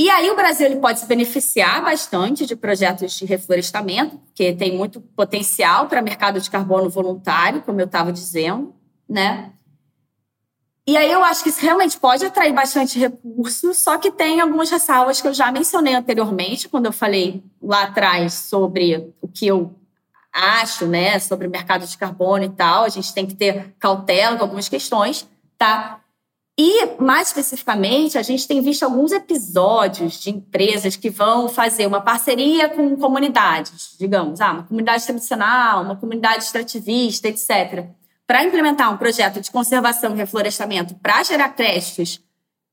E 0.00 0.08
aí 0.08 0.30
o 0.30 0.34
Brasil 0.34 0.64
ele 0.64 0.76
pode 0.76 0.98
se 0.98 1.04
beneficiar 1.04 1.84
bastante 1.84 2.46
de 2.46 2.56
projetos 2.56 3.12
de 3.12 3.26
reflorestamento, 3.26 4.16
porque 4.16 4.50
tem 4.54 4.74
muito 4.74 4.98
potencial 4.98 5.88
para 5.88 6.00
mercado 6.00 6.40
de 6.40 6.50
carbono 6.50 6.88
voluntário, 6.88 7.60
como 7.60 7.82
eu 7.82 7.84
estava 7.84 8.10
dizendo, 8.10 8.74
né? 9.06 9.52
E 10.86 10.96
aí 10.96 11.12
eu 11.12 11.22
acho 11.22 11.42
que 11.42 11.50
isso 11.50 11.60
realmente 11.60 12.00
pode 12.00 12.24
atrair 12.24 12.54
bastante 12.54 12.98
recurso, 12.98 13.74
só 13.74 13.98
que 13.98 14.10
tem 14.10 14.40
algumas 14.40 14.70
ressalvas 14.70 15.20
que 15.20 15.28
eu 15.28 15.34
já 15.34 15.52
mencionei 15.52 15.94
anteriormente, 15.94 16.66
quando 16.66 16.86
eu 16.86 16.92
falei 16.92 17.44
lá 17.60 17.82
atrás 17.82 18.32
sobre 18.32 19.12
o 19.20 19.28
que 19.28 19.48
eu 19.48 19.74
acho, 20.32 20.86
né, 20.86 21.18
sobre 21.18 21.46
o 21.46 21.50
mercado 21.50 21.86
de 21.86 21.98
carbono 21.98 22.44
e 22.44 22.48
tal. 22.48 22.84
A 22.84 22.88
gente 22.88 23.12
tem 23.12 23.26
que 23.26 23.34
ter 23.34 23.74
cautela 23.78 24.38
com 24.38 24.44
algumas 24.44 24.66
questões, 24.66 25.28
tá? 25.58 25.99
E, 26.62 27.02
mais 27.02 27.28
especificamente, 27.28 28.18
a 28.18 28.22
gente 28.22 28.46
tem 28.46 28.60
visto 28.60 28.82
alguns 28.82 29.12
episódios 29.12 30.20
de 30.20 30.28
empresas 30.28 30.94
que 30.94 31.08
vão 31.08 31.48
fazer 31.48 31.86
uma 31.86 32.02
parceria 32.02 32.68
com 32.68 32.98
comunidades, 32.98 33.96
digamos, 33.98 34.42
ah, 34.42 34.52
uma 34.52 34.62
comunidade 34.64 35.06
tradicional, 35.06 35.82
uma 35.82 35.96
comunidade 35.96 36.44
extrativista, 36.44 37.28
etc., 37.28 37.86
para 38.26 38.44
implementar 38.44 38.92
um 38.92 38.98
projeto 38.98 39.40
de 39.40 39.50
conservação 39.50 40.12
e 40.12 40.18
reflorestamento 40.18 40.94
para 40.96 41.22
gerar 41.22 41.48
créditos 41.48 42.22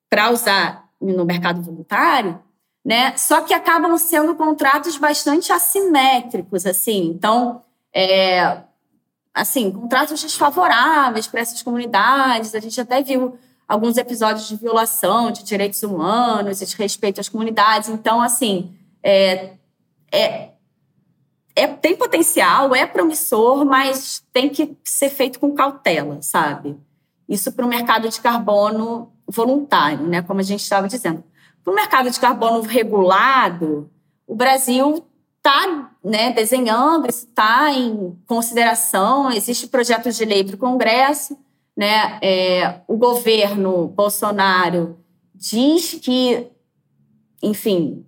para 0.10 0.32
usar 0.32 0.90
no 1.00 1.24
mercado 1.24 1.62
voluntário, 1.62 2.42
né? 2.84 3.16
Só 3.16 3.40
que 3.40 3.54
acabam 3.54 3.98
sendo 3.98 4.36
contratos 4.36 4.98
bastante 4.98 5.54
assimétricos, 5.54 6.66
assim. 6.66 7.06
Então, 7.06 7.64
é, 7.96 8.64
assim, 9.34 9.72
contratos 9.72 10.22
desfavoráveis 10.22 11.26
para 11.26 11.40
essas 11.40 11.64
comunidades. 11.64 12.54
A 12.54 12.60
gente 12.60 12.82
até 12.82 13.02
viu 13.02 13.40
alguns 13.68 13.98
episódios 13.98 14.48
de 14.48 14.56
violação 14.56 15.32
de 15.32 15.44
direitos 15.44 15.84
humanos 15.84 16.60
de 16.60 16.76
respeito 16.76 17.20
às 17.20 17.28
comunidades. 17.28 17.90
Então, 17.90 18.22
assim, 18.22 18.74
é, 19.04 19.54
é, 20.12 20.50
é, 21.56 21.68
tem 21.68 21.96
potencial, 21.96 22.74
é 22.74 22.86
promissor, 22.86 23.66
mas 23.66 24.24
tem 24.32 24.48
que 24.48 24.78
ser 24.84 25.10
feito 25.10 25.40
com 25.40 25.54
cautela, 25.54 26.22
sabe? 26.22 26.78
Isso 27.28 27.52
para 27.52 27.66
o 27.66 27.70
mercado 27.70 28.08
de 28.08 28.22
carbono 28.22 29.12
voluntário, 29.28 30.08
né? 30.08 30.22
Como 30.22 30.40
a 30.40 30.44
gente 30.44 30.62
estava 30.62 30.88
dizendo. 30.88 31.24
Para 31.64 31.74
o 31.74 31.76
mercado 31.76 32.10
de 32.10 32.20
carbono 32.20 32.62
regulado, 32.62 33.92
o 34.26 34.34
Brasil 34.34 35.06
está 35.38 35.92
né, 36.04 36.32
desenhando, 36.32 37.08
está 37.08 37.72
em 37.72 38.18
consideração, 38.26 39.32
existe 39.32 39.68
projetos 39.68 40.16
de 40.16 40.26
lei 40.26 40.44
para 40.44 40.56
o 40.56 40.60
Congresso, 40.60 41.38
né, 41.78 42.18
é, 42.24 42.82
o 42.88 42.98
governo 42.98 43.88
Bolsonaro 43.90 44.98
diz 45.36 45.94
que, 46.02 46.48
enfim, 47.42 48.04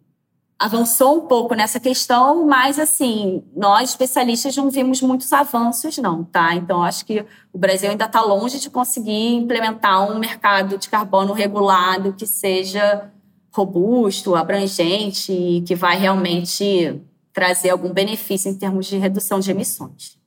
avançou 0.57 1.17
um 1.19 1.27
pouco 1.27 1.53
nessa 1.53 1.79
questão, 1.79 2.47
mas 2.47 2.79
assim, 2.79 3.43
nós 3.55 3.91
especialistas 3.91 4.57
não 4.57 4.71
vimos 4.71 5.01
muitos 5.01 5.31
avanços, 5.31 5.97
não, 5.99 6.23
tá? 6.23 6.55
Então, 6.55 6.83
acho 6.83 7.05
que 7.05 7.23
o 7.53 7.57
Brasil 7.57 7.91
ainda 7.91 8.05
está 8.05 8.21
longe 8.21 8.59
de 8.59 8.71
conseguir 8.71 9.35
implementar 9.35 10.11
um 10.11 10.17
mercado 10.19 10.77
de 10.77 10.89
carbono 10.89 11.31
regulado 11.31 12.13
que 12.13 12.25
seja 12.25 13.11
robusto, 13.53 14.35
abrangente, 14.35 15.63
que 15.65 15.75
vai 15.75 15.97
realmente 15.97 16.99
trazer 17.31 17.69
algum 17.69 17.93
benefício 17.93 18.49
em 18.49 18.57
termos 18.57 18.87
de 18.87 18.97
redução 18.97 19.39
de 19.39 19.51
emissões. 19.51 20.18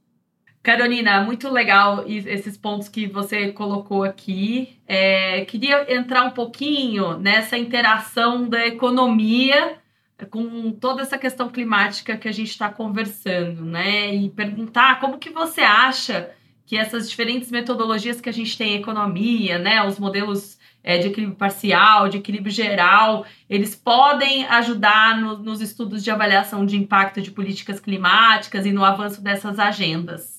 Carolina, 0.62 1.20
muito 1.22 1.48
legal 1.48 2.04
esses 2.06 2.56
pontos 2.56 2.88
que 2.88 3.08
você 3.08 3.50
colocou 3.50 4.04
aqui. 4.04 4.78
É, 4.86 5.44
queria 5.44 5.92
entrar 5.92 6.22
um 6.22 6.30
pouquinho 6.30 7.18
nessa 7.18 7.58
interação 7.58 8.48
da 8.48 8.64
economia 8.64 9.78
com 10.30 10.70
toda 10.70 11.02
essa 11.02 11.18
questão 11.18 11.48
climática 11.48 12.16
que 12.16 12.28
a 12.28 12.32
gente 12.32 12.50
está 12.50 12.68
conversando, 12.68 13.64
né? 13.64 14.14
E 14.14 14.30
perguntar 14.30 15.00
como 15.00 15.18
que 15.18 15.30
você 15.30 15.62
acha 15.62 16.30
que 16.64 16.76
essas 16.76 17.10
diferentes 17.10 17.50
metodologias 17.50 18.20
que 18.20 18.28
a 18.28 18.32
gente 18.32 18.56
tem 18.56 18.76
em 18.76 18.80
economia, 18.80 19.58
né? 19.58 19.84
Os 19.84 19.98
modelos 19.98 20.60
é, 20.84 20.96
de 20.96 21.08
equilíbrio 21.08 21.36
parcial, 21.36 22.08
de 22.08 22.18
equilíbrio 22.18 22.52
geral, 22.52 23.26
eles 23.50 23.74
podem 23.74 24.46
ajudar 24.46 25.20
no, 25.20 25.38
nos 25.38 25.60
estudos 25.60 26.04
de 26.04 26.10
avaliação 26.12 26.64
de 26.64 26.76
impacto 26.76 27.20
de 27.20 27.32
políticas 27.32 27.80
climáticas 27.80 28.64
e 28.64 28.70
no 28.70 28.84
avanço 28.84 29.20
dessas 29.20 29.58
agendas. 29.58 30.31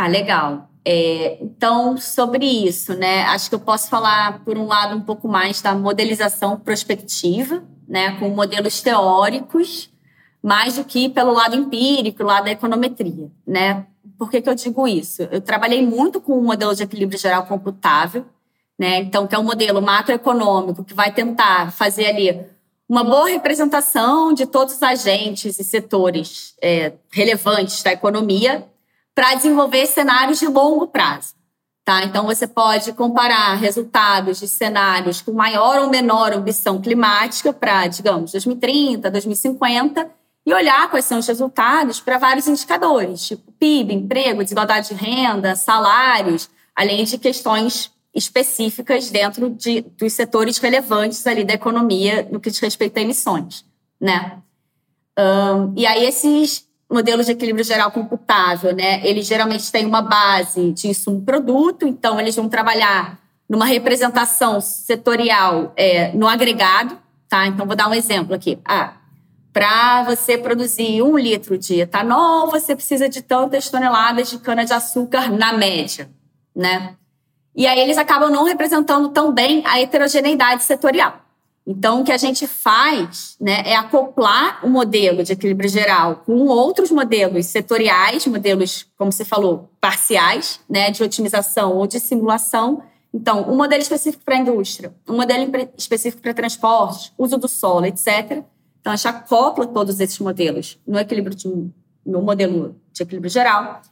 Ah, 0.00 0.06
legal. 0.06 0.70
É, 0.84 1.38
então, 1.42 1.96
sobre 1.96 2.46
isso, 2.46 2.94
né? 2.94 3.24
Acho 3.24 3.48
que 3.48 3.56
eu 3.56 3.58
posso 3.58 3.88
falar, 3.88 4.44
por 4.44 4.56
um 4.56 4.64
lado, 4.64 4.94
um 4.94 5.00
pouco 5.00 5.26
mais 5.26 5.60
da 5.60 5.74
modelização 5.74 6.56
prospectiva, 6.56 7.64
né? 7.88 8.12
Com 8.20 8.28
modelos 8.28 8.80
teóricos, 8.80 9.90
mais 10.40 10.76
do 10.76 10.84
que 10.84 11.08
pelo 11.08 11.32
lado 11.32 11.56
empírico, 11.56 12.22
lado 12.22 12.44
da 12.44 12.52
econometria, 12.52 13.28
né? 13.44 13.86
Por 14.16 14.30
que, 14.30 14.40
que 14.40 14.48
eu 14.48 14.54
digo 14.54 14.86
isso? 14.86 15.22
Eu 15.32 15.40
trabalhei 15.40 15.84
muito 15.84 16.20
com 16.20 16.38
o 16.38 16.44
modelo 16.44 16.76
de 16.76 16.84
equilíbrio 16.84 17.18
geral 17.18 17.44
computável, 17.46 18.24
né? 18.78 18.98
Então, 18.98 19.26
que 19.26 19.34
é 19.34 19.38
um 19.38 19.42
modelo 19.42 19.82
macroeconômico 19.82 20.84
que 20.84 20.94
vai 20.94 21.12
tentar 21.12 21.72
fazer 21.72 22.06
ali 22.06 22.40
uma 22.88 23.02
boa 23.02 23.28
representação 23.28 24.32
de 24.32 24.46
todos 24.46 24.74
os 24.74 24.82
agentes 24.82 25.58
e 25.58 25.64
setores 25.64 26.54
é, 26.62 26.92
relevantes 27.10 27.82
da 27.82 27.92
economia 27.92 28.64
para 29.18 29.34
desenvolver 29.34 29.84
cenários 29.88 30.38
de 30.38 30.46
longo 30.46 30.86
prazo. 30.86 31.34
Tá? 31.84 32.04
Então, 32.04 32.24
você 32.24 32.46
pode 32.46 32.92
comparar 32.92 33.54
resultados 33.54 34.38
de 34.38 34.46
cenários 34.46 35.20
com 35.20 35.32
maior 35.32 35.80
ou 35.80 35.90
menor 35.90 36.32
ambição 36.32 36.80
climática 36.80 37.52
para, 37.52 37.88
digamos, 37.88 38.30
2030, 38.30 39.10
2050, 39.10 40.08
e 40.46 40.54
olhar 40.54 40.88
quais 40.88 41.04
são 41.04 41.18
os 41.18 41.26
resultados 41.26 41.98
para 41.98 42.16
vários 42.16 42.46
indicadores, 42.46 43.26
tipo 43.26 43.50
PIB, 43.58 43.92
emprego, 43.92 44.44
desigualdade 44.44 44.90
de 44.90 44.94
renda, 44.94 45.56
salários, 45.56 46.48
além 46.72 47.02
de 47.02 47.18
questões 47.18 47.90
específicas 48.14 49.10
dentro 49.10 49.50
de, 49.50 49.80
dos 49.80 50.12
setores 50.12 50.58
relevantes 50.58 51.26
ali 51.26 51.42
da 51.42 51.54
economia 51.54 52.28
no 52.30 52.38
que 52.38 52.52
diz 52.52 52.60
respeito 52.60 52.96
a 52.98 53.00
emissões, 53.00 53.64
né? 54.00 54.38
Um, 55.18 55.74
e 55.76 55.84
aí 55.84 56.04
esses 56.04 56.67
modelos 56.90 57.26
de 57.26 57.32
equilíbrio 57.32 57.64
geral 57.64 57.90
computável, 57.90 58.74
né? 58.74 59.06
Eles 59.06 59.26
geralmente 59.26 59.70
têm 59.70 59.84
uma 59.84 60.00
base 60.00 60.72
de 60.72 60.88
insumo 60.88 61.20
produto, 61.22 61.86
então 61.86 62.18
eles 62.18 62.34
vão 62.34 62.48
trabalhar 62.48 63.18
numa 63.48 63.64
representação 63.64 64.60
setorial 64.60 65.72
é, 65.76 66.12
no 66.12 66.26
agregado, 66.26 66.98
tá? 67.28 67.46
Então 67.46 67.66
vou 67.66 67.76
dar 67.76 67.88
um 67.88 67.94
exemplo 67.94 68.34
aqui. 68.34 68.58
Ah, 68.64 68.94
para 69.52 70.04
você 70.04 70.38
produzir 70.38 71.02
um 71.02 71.18
litro 71.18 71.58
de 71.58 71.80
etanol, 71.80 72.50
você 72.50 72.76
precisa 72.76 73.08
de 73.08 73.22
tantas 73.22 73.68
toneladas 73.68 74.30
de 74.30 74.38
cana 74.38 74.64
de 74.64 74.72
açúcar 74.72 75.30
na 75.30 75.52
média, 75.52 76.08
né? 76.54 76.94
E 77.54 77.66
aí 77.66 77.80
eles 77.80 77.98
acabam 77.98 78.30
não 78.30 78.44
representando 78.44 79.08
tão 79.08 79.32
bem 79.32 79.62
a 79.66 79.80
heterogeneidade 79.80 80.62
setorial. 80.62 81.27
Então, 81.70 82.00
o 82.00 82.04
que 82.04 82.12
a 82.12 82.16
gente 82.16 82.46
faz 82.46 83.36
né, 83.38 83.62
é 83.66 83.76
acoplar 83.76 84.64
o 84.64 84.70
modelo 84.70 85.22
de 85.22 85.34
equilíbrio 85.34 85.68
geral 85.68 86.22
com 86.24 86.46
outros 86.46 86.90
modelos 86.90 87.44
setoriais, 87.44 88.26
modelos, 88.26 88.86
como 88.96 89.12
você 89.12 89.22
falou, 89.22 89.68
parciais, 89.78 90.60
né, 90.66 90.90
de 90.90 91.02
otimização 91.02 91.76
ou 91.76 91.86
de 91.86 92.00
simulação, 92.00 92.82
Então, 93.12 93.50
um 93.50 93.56
modelo 93.56 93.82
específico 93.82 94.24
para 94.24 94.36
a 94.36 94.38
indústria, 94.38 94.94
um 95.06 95.16
modelo 95.16 95.70
específico 95.76 96.22
para 96.22 96.32
transporte, 96.32 97.12
uso 97.18 97.36
do 97.36 97.48
solo, 97.48 97.84
etc. 97.84 98.42
Então, 98.80 98.92
a 98.92 98.96
gente 98.96 99.08
acopla 99.08 99.66
todos 99.66 100.00
esses 100.00 100.18
modelos 100.20 100.78
no 100.86 100.98
equilíbrio 100.98 101.36
de 101.36 101.48
no 102.04 102.22
modelo 102.22 102.76
de 102.92 103.02
equilíbrio 103.02 103.30
geral. 103.30 103.82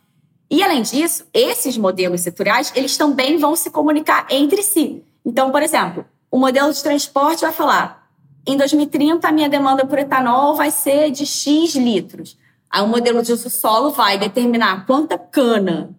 E, 0.51 0.63
além 0.63 0.81
disso, 0.81 1.27
esses 1.35 1.77
modelos 1.77 2.23
setoriais, 2.23 2.73
eles 2.75 2.97
também 2.97 3.37
vão 3.37 3.55
se 3.55 3.71
comunicar 3.71 4.27
entre 4.31 4.63
si. 4.63 5.05
Então, 5.25 5.51
por 5.51 5.63
exemplo, 5.63 6.07
o 6.37 6.39
modelo 6.39 6.71
de 6.71 6.83
transporte 6.83 7.41
vai 7.41 7.51
falar, 7.51 8.11
em 8.47 8.59
2030, 8.59 9.27
a 9.27 9.33
minha 9.33 9.49
demanda 9.49 9.87
por 9.87 9.99
etanol 9.99 10.55
vai 10.55 10.71
ser 10.71 11.11
de 11.11 11.25
X 11.25 11.75
litros. 11.75 12.37
Aí 12.69 12.83
o 12.83 12.87
modelo 12.87 13.23
de 13.23 13.33
uso 13.33 13.49
solo 13.49 13.91
vai 13.91 14.19
determinar 14.19 14.85
quanta 14.85 15.17
cana 15.17 15.97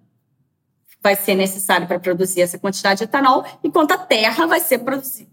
vai 1.01 1.15
ser 1.15 1.33
necessário 1.33 1.87
para 1.87 1.99
produzir 1.99 2.41
essa 2.41 2.59
quantidade 2.59 2.99
de 2.99 3.05
etanol 3.05 3.43
e 3.63 3.71
quanta 3.71 3.97
terra 3.97 4.45
vai 4.45 4.59
ser, 4.59 4.79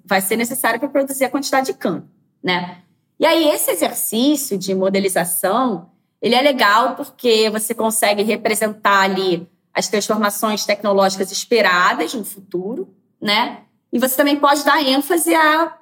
vai 0.07 0.23
ser 0.23 0.37
para 0.79 0.89
produzir 0.89 1.27
a 1.27 1.29
quantidade 1.29 1.67
de 1.67 1.75
cana, 1.75 2.09
né? 2.43 2.79
E 3.21 3.27
aí 3.27 3.47
esse 3.51 3.71
exercício 3.71 4.57
de 4.57 4.75
modelização, 4.75 5.91
ele 6.23 6.35
é 6.35 6.41
legal 6.41 6.97
porque 6.97 7.51
você 7.51 7.75
consegue 7.75 8.23
representar 8.23 9.03
ali 9.03 9.47
as 9.75 9.87
transformações 9.87 10.65
tecnológicas 10.65 11.31
esperadas 11.31 12.15
no 12.15 12.25
futuro, 12.25 12.89
né? 13.21 13.65
E 13.95 13.99
você 14.01 14.17
também 14.17 14.35
pode 14.35 14.65
dar 14.65 14.83
ênfase 14.83 15.33
a 15.37 15.73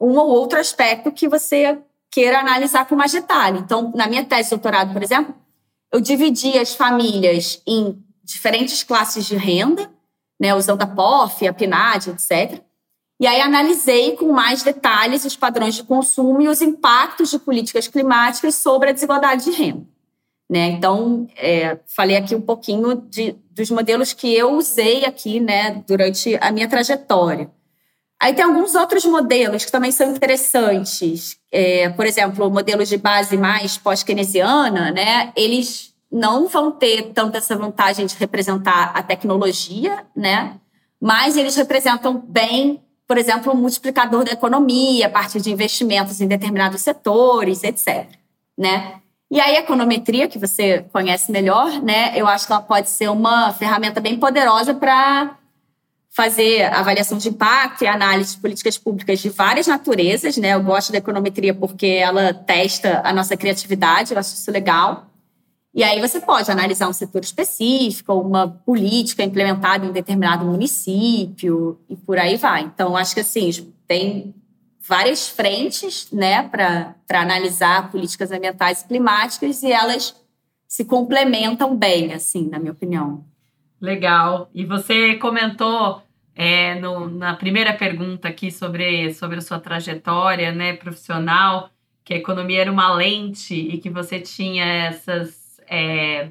um 0.00 0.18
ou 0.18 0.28
outro 0.28 0.58
aspecto 0.58 1.12
que 1.12 1.28
você 1.28 1.78
queira 2.10 2.40
analisar 2.40 2.84
com 2.86 2.96
mais 2.96 3.12
detalhe. 3.12 3.60
Então, 3.60 3.92
na 3.94 4.08
minha 4.08 4.24
tese 4.24 4.48
de 4.48 4.56
doutorado, 4.56 4.92
por 4.92 5.04
exemplo, 5.04 5.32
eu 5.92 6.00
dividi 6.00 6.58
as 6.58 6.74
famílias 6.74 7.62
em 7.64 8.04
diferentes 8.24 8.82
classes 8.82 9.24
de 9.24 9.36
renda, 9.36 9.88
né, 10.40 10.52
usando 10.52 10.82
a 10.82 10.86
POF, 10.86 11.46
a 11.46 11.52
PNAD, 11.52 12.10
etc. 12.10 12.60
E 13.20 13.26
aí 13.26 13.40
analisei 13.40 14.16
com 14.16 14.32
mais 14.32 14.64
detalhes 14.64 15.24
os 15.24 15.36
padrões 15.36 15.76
de 15.76 15.84
consumo 15.84 16.42
e 16.42 16.48
os 16.48 16.60
impactos 16.60 17.30
de 17.30 17.38
políticas 17.38 17.86
climáticas 17.86 18.56
sobre 18.56 18.90
a 18.90 18.92
desigualdade 18.92 19.44
de 19.44 19.52
renda. 19.52 19.86
Né? 20.48 20.68
Então, 20.68 21.28
é, 21.36 21.78
falei 21.94 22.16
aqui 22.16 22.34
um 22.34 22.40
pouquinho 22.40 22.96
de, 22.96 23.36
dos 23.50 23.70
modelos 23.70 24.12
que 24.12 24.34
eu 24.34 24.52
usei 24.54 25.04
aqui 25.04 25.40
né, 25.40 25.82
durante 25.86 26.38
a 26.40 26.50
minha 26.50 26.68
trajetória. 26.68 27.50
Aí 28.20 28.34
tem 28.34 28.44
alguns 28.44 28.74
outros 28.74 29.04
modelos 29.04 29.64
que 29.64 29.70
também 29.70 29.92
são 29.92 30.10
interessantes. 30.10 31.38
É, 31.52 31.88
por 31.90 32.04
exemplo, 32.04 32.50
modelos 32.50 32.88
de 32.88 32.96
base 32.96 33.36
mais 33.36 33.78
pós-keynesiana, 33.78 34.90
né? 34.90 35.32
Eles 35.36 35.94
não 36.10 36.48
vão 36.48 36.72
ter 36.72 37.12
tanto 37.12 37.36
essa 37.36 37.56
vantagem 37.56 38.06
de 38.06 38.16
representar 38.16 38.90
a 38.92 39.02
tecnologia, 39.02 40.04
né? 40.16 40.58
Mas 41.00 41.36
eles 41.36 41.54
representam 41.54 42.18
bem, 42.26 42.82
por 43.06 43.16
exemplo, 43.16 43.52
o 43.52 43.56
um 43.56 43.60
multiplicador 43.60 44.24
da 44.24 44.32
economia 44.32 45.06
a 45.06 45.10
partir 45.10 45.40
de 45.40 45.52
investimentos 45.52 46.20
em 46.20 46.26
determinados 46.26 46.80
setores, 46.80 47.62
etc. 47.62 48.08
Né? 48.56 49.00
E 49.30 49.40
aí, 49.40 49.56
a 49.56 49.60
econometria, 49.60 50.26
que 50.26 50.38
você 50.38 50.86
conhece 50.90 51.30
melhor, 51.30 51.82
né? 51.82 52.18
Eu 52.18 52.26
acho 52.26 52.46
que 52.46 52.52
ela 52.52 52.62
pode 52.62 52.88
ser 52.88 53.10
uma 53.10 53.52
ferramenta 53.52 54.00
bem 54.00 54.18
poderosa 54.18 54.74
para 54.74 55.36
fazer 56.08 56.64
avaliação 56.72 57.18
de 57.18 57.28
impacto 57.28 57.82
e 57.82 57.86
análise 57.86 58.34
de 58.34 58.40
políticas 58.40 58.78
públicas 58.78 59.20
de 59.20 59.28
várias 59.28 59.66
naturezas, 59.66 60.36
né? 60.38 60.54
Eu 60.54 60.62
gosto 60.62 60.90
da 60.90 60.98
econometria 60.98 61.54
porque 61.54 61.86
ela 61.86 62.32
testa 62.32 63.02
a 63.04 63.12
nossa 63.12 63.36
criatividade, 63.36 64.12
eu 64.12 64.18
acho 64.18 64.34
isso 64.34 64.50
legal. 64.50 65.06
E 65.74 65.84
aí 65.84 66.00
você 66.00 66.18
pode 66.18 66.50
analisar 66.50 66.88
um 66.88 66.92
setor 66.92 67.22
específico, 67.22 68.14
uma 68.14 68.48
política 68.48 69.22
implementada 69.22 69.86
em 69.86 69.92
determinado 69.92 70.44
município 70.44 71.78
e 71.88 71.94
por 71.94 72.18
aí 72.18 72.36
vai. 72.36 72.62
Então, 72.62 72.96
acho 72.96 73.14
que 73.14 73.20
assim, 73.20 73.72
tem 73.86 74.34
várias 74.88 75.28
frentes 75.28 76.10
né, 76.10 76.48
para 76.48 76.94
analisar 77.10 77.90
políticas 77.90 78.32
ambientais 78.32 78.82
e 78.82 78.88
climáticas 78.88 79.62
e 79.62 79.70
elas 79.70 80.16
se 80.66 80.84
complementam 80.84 81.76
bem, 81.76 82.12
assim, 82.12 82.48
na 82.48 82.58
minha 82.58 82.72
opinião. 82.72 83.24
Legal. 83.80 84.50
E 84.54 84.64
você 84.64 85.14
comentou 85.16 86.02
é, 86.34 86.74
no, 86.76 87.08
na 87.08 87.34
primeira 87.34 87.72
pergunta 87.72 88.28
aqui 88.28 88.50
sobre, 88.50 89.12
sobre 89.14 89.38
a 89.38 89.42
sua 89.42 89.60
trajetória 89.60 90.52
né, 90.52 90.72
profissional, 90.72 91.70
que 92.04 92.14
a 92.14 92.16
economia 92.16 92.62
era 92.62 92.72
uma 92.72 92.94
lente 92.94 93.54
e 93.54 93.78
que 93.78 93.90
você 93.90 94.18
tinha 94.18 94.64
essas 94.64 95.60
é, 95.68 96.30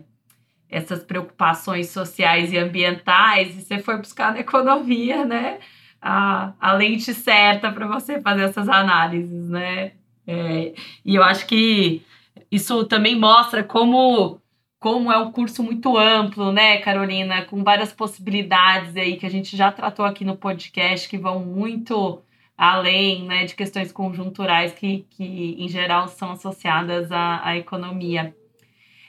essas 0.70 1.04
preocupações 1.04 1.90
sociais 1.90 2.52
e 2.52 2.58
ambientais 2.58 3.56
e 3.56 3.62
você 3.62 3.80
foi 3.80 3.98
buscar 3.98 4.34
na 4.34 4.40
economia, 4.40 5.24
né? 5.26 5.60
A, 6.02 6.54
a 6.60 6.74
lente 6.74 7.14
certa 7.14 7.72
para 7.72 7.88
você 7.88 8.22
fazer 8.22 8.44
essas 8.44 8.70
análises, 8.70 9.50
né? 9.50 9.94
É, 10.28 10.74
e 11.06 11.16
eu 11.16 11.24
acho 11.24 11.48
que 11.48 12.04
isso 12.52 12.86
também 12.86 13.18
mostra 13.18 13.64
como 13.64 14.40
como 14.80 15.12
é 15.12 15.18
um 15.18 15.32
curso 15.32 15.64
muito 15.64 15.98
amplo, 15.98 16.52
né, 16.52 16.78
Carolina, 16.78 17.44
com 17.46 17.64
várias 17.64 17.92
possibilidades 17.92 18.96
aí 18.96 19.18
que 19.18 19.26
a 19.26 19.30
gente 19.30 19.58
já 19.58 19.72
tratou 19.72 20.06
aqui 20.06 20.24
no 20.24 20.38
podcast 20.38 21.10
que 21.10 21.18
vão 21.18 21.40
muito 21.40 22.22
além, 22.56 23.24
né, 23.26 23.46
de 23.46 23.56
questões 23.56 23.92
conjunturais 23.92 24.74
que, 24.74 25.06
que 25.10 25.56
em 25.60 25.68
geral 25.68 26.08
são 26.08 26.32
associadas 26.32 27.12
à, 27.12 27.42
à 27.44 27.58
economia. 27.58 28.36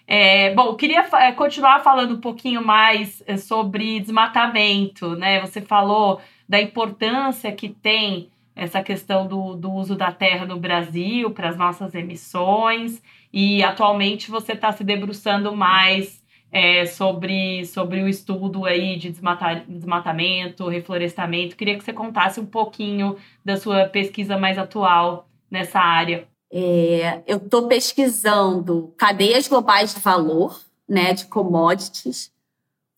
É, 0.06 0.54
bom, 0.54 0.74
queria 0.74 1.06
é, 1.18 1.32
continuar 1.32 1.80
falando 1.80 2.14
um 2.14 2.20
pouquinho 2.20 2.64
mais 2.64 3.22
é, 3.26 3.36
sobre 3.36 4.00
desmatamento, 4.00 5.14
né? 5.16 5.38
Você 5.42 5.60
falou 5.60 6.18
da 6.48 6.60
importância 6.60 7.52
que 7.52 7.68
tem 7.68 8.30
essa 8.56 8.82
questão 8.82 9.26
do, 9.26 9.54
do 9.54 9.70
uso 9.70 9.94
da 9.94 10.10
terra 10.10 10.44
no 10.44 10.58
Brasil 10.58 11.30
para 11.30 11.48
as 11.48 11.56
nossas 11.56 11.94
emissões, 11.94 13.00
e 13.32 13.62
atualmente 13.62 14.30
você 14.30 14.52
está 14.52 14.72
se 14.72 14.82
debruçando 14.82 15.54
mais 15.54 16.20
é, 16.50 16.86
sobre, 16.86 17.64
sobre 17.66 18.02
o 18.02 18.08
estudo 18.08 18.64
aí 18.64 18.96
de 18.96 19.10
desmata, 19.10 19.64
desmatamento, 19.68 20.68
reflorestamento. 20.68 21.56
Queria 21.56 21.76
que 21.76 21.84
você 21.84 21.92
contasse 21.92 22.40
um 22.40 22.46
pouquinho 22.46 23.16
da 23.44 23.56
sua 23.56 23.84
pesquisa 23.86 24.36
mais 24.38 24.58
atual 24.58 25.28
nessa 25.50 25.78
área. 25.78 26.26
É, 26.50 27.22
eu 27.26 27.36
estou 27.36 27.68
pesquisando 27.68 28.92
cadeias 28.96 29.46
globais 29.46 29.94
de 29.94 30.00
valor, 30.00 30.58
né, 30.88 31.12
de 31.12 31.26
commodities, 31.26 32.32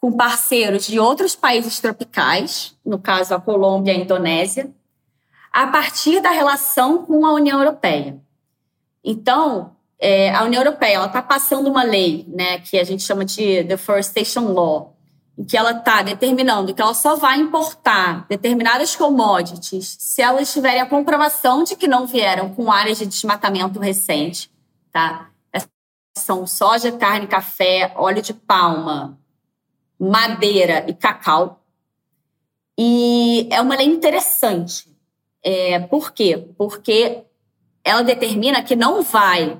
com 0.00 0.12
parceiros 0.12 0.86
de 0.86 0.98
outros 0.98 1.36
países 1.36 1.78
tropicais, 1.78 2.74
no 2.84 2.98
caso 2.98 3.34
a 3.34 3.40
Colômbia 3.40 3.92
e 3.92 3.96
a 3.96 4.00
Indonésia, 4.00 4.70
a 5.52 5.66
partir 5.66 6.20
da 6.20 6.30
relação 6.30 7.04
com 7.04 7.26
a 7.26 7.34
União 7.34 7.58
Europeia. 7.58 8.18
Então, 9.04 9.76
é, 9.98 10.34
a 10.34 10.44
União 10.44 10.62
Europeia 10.62 11.04
está 11.04 11.20
passando 11.20 11.68
uma 11.68 11.82
lei, 11.82 12.24
né, 12.28 12.58
que 12.60 12.78
a 12.78 12.84
gente 12.84 13.02
chama 13.02 13.24
de 13.24 13.62
Deforestation 13.64 14.52
Law, 14.52 14.96
em 15.36 15.44
que 15.44 15.56
ela 15.56 15.72
está 15.72 16.02
determinando 16.02 16.72
que 16.72 16.80
ela 16.80 16.94
só 16.94 17.16
vai 17.16 17.38
importar 17.38 18.26
determinadas 18.28 18.96
commodities 18.96 19.96
se 19.98 20.22
elas 20.22 20.52
tiverem 20.52 20.80
a 20.80 20.86
comprovação 20.86 21.62
de 21.62 21.76
que 21.76 21.86
não 21.86 22.06
vieram 22.06 22.54
com 22.54 22.72
áreas 22.72 22.98
de 22.98 23.06
desmatamento 23.06 23.78
recente, 23.78 24.50
tá? 24.90 25.28
São 26.16 26.46
soja, 26.46 26.92
carne, 26.92 27.26
café, 27.26 27.92
óleo 27.96 28.20
de 28.20 28.34
palma, 28.34 29.18
madeira 30.00 30.86
e 30.88 30.94
cacau. 30.94 31.60
E 32.78 33.46
é 33.50 33.60
uma 33.60 33.76
lei 33.76 33.86
interessante. 33.86 34.88
É, 35.44 35.78
por 35.80 36.12
quê? 36.12 36.48
Porque 36.56 37.22
ela 37.84 38.02
determina 38.02 38.62
que 38.62 38.74
não 38.74 39.02
vai 39.02 39.58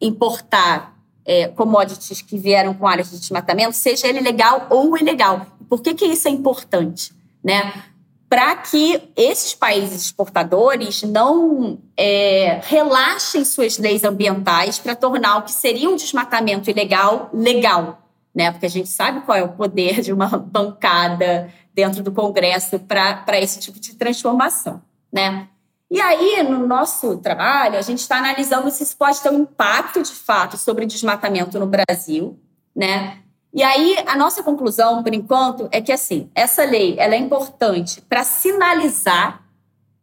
importar 0.00 0.96
é, 1.24 1.48
commodities 1.48 2.22
que 2.22 2.38
vieram 2.38 2.72
com 2.72 2.86
áreas 2.86 3.10
de 3.10 3.18
desmatamento, 3.18 3.76
seja 3.76 4.06
ele 4.06 4.20
legal 4.20 4.66
ou 4.70 4.96
ilegal. 4.96 5.46
Por 5.68 5.82
que, 5.82 5.92
que 5.92 6.06
isso 6.06 6.26
é 6.26 6.30
importante? 6.30 7.12
Né? 7.44 7.84
Para 8.28 8.56
que 8.56 9.10
esses 9.14 9.54
países 9.54 10.06
exportadores 10.06 11.02
não 11.02 11.78
é, 11.96 12.60
relaxem 12.64 13.44
suas 13.44 13.76
leis 13.76 14.04
ambientais 14.04 14.78
para 14.78 14.96
tornar 14.96 15.38
o 15.38 15.42
que 15.42 15.52
seria 15.52 15.90
um 15.90 15.96
desmatamento 15.96 16.70
ilegal 16.70 17.28
legal. 17.32 18.07
Né? 18.38 18.52
Porque 18.52 18.66
a 18.66 18.70
gente 18.70 18.88
sabe 18.88 19.22
qual 19.22 19.36
é 19.36 19.42
o 19.42 19.48
poder 19.48 20.00
de 20.00 20.12
uma 20.12 20.28
bancada 20.38 21.52
dentro 21.74 22.04
do 22.04 22.12
Congresso 22.12 22.78
para 22.78 23.40
esse 23.40 23.58
tipo 23.58 23.80
de 23.80 23.96
transformação. 23.96 24.80
Né? 25.12 25.48
E 25.90 26.00
aí, 26.00 26.44
no 26.44 26.64
nosso 26.64 27.18
trabalho, 27.18 27.76
a 27.76 27.82
gente 27.82 27.98
está 27.98 28.18
analisando 28.18 28.70
se 28.70 28.84
isso 28.84 28.96
pode 28.96 29.20
ter 29.20 29.30
um 29.30 29.40
impacto 29.40 30.00
de 30.00 30.12
fato 30.12 30.56
sobre 30.56 30.86
desmatamento 30.86 31.58
no 31.58 31.66
Brasil, 31.66 32.38
né? 32.76 33.18
E 33.52 33.62
aí, 33.62 33.96
a 34.06 34.14
nossa 34.14 34.42
conclusão, 34.42 35.02
por 35.02 35.12
enquanto, 35.12 35.66
é 35.72 35.80
que 35.80 35.90
assim, 35.90 36.30
essa 36.34 36.62
lei 36.62 36.94
ela 36.98 37.14
é 37.14 37.18
importante 37.18 38.02
para 38.02 38.22
sinalizar, 38.22 39.42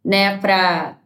né, 0.04 0.38
para 0.40 0.98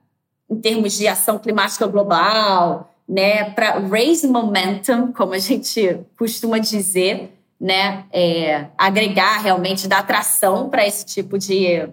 em 0.50 0.60
termos 0.60 0.94
de 0.94 1.08
ação 1.08 1.38
climática 1.38 1.86
global, 1.86 2.90
né, 3.10 3.50
para 3.50 3.80
raise 3.80 4.28
momentum, 4.28 5.12
como 5.12 5.34
a 5.34 5.40
gente 5.40 6.00
costuma 6.16 6.60
dizer, 6.60 7.34
né, 7.60 8.06
é, 8.14 8.68
agregar 8.78 9.40
realmente, 9.40 9.88
dar 9.88 10.00
atração 10.00 10.70
para 10.70 10.86
esse 10.86 11.04
tipo 11.04 11.40
de, 11.40 11.90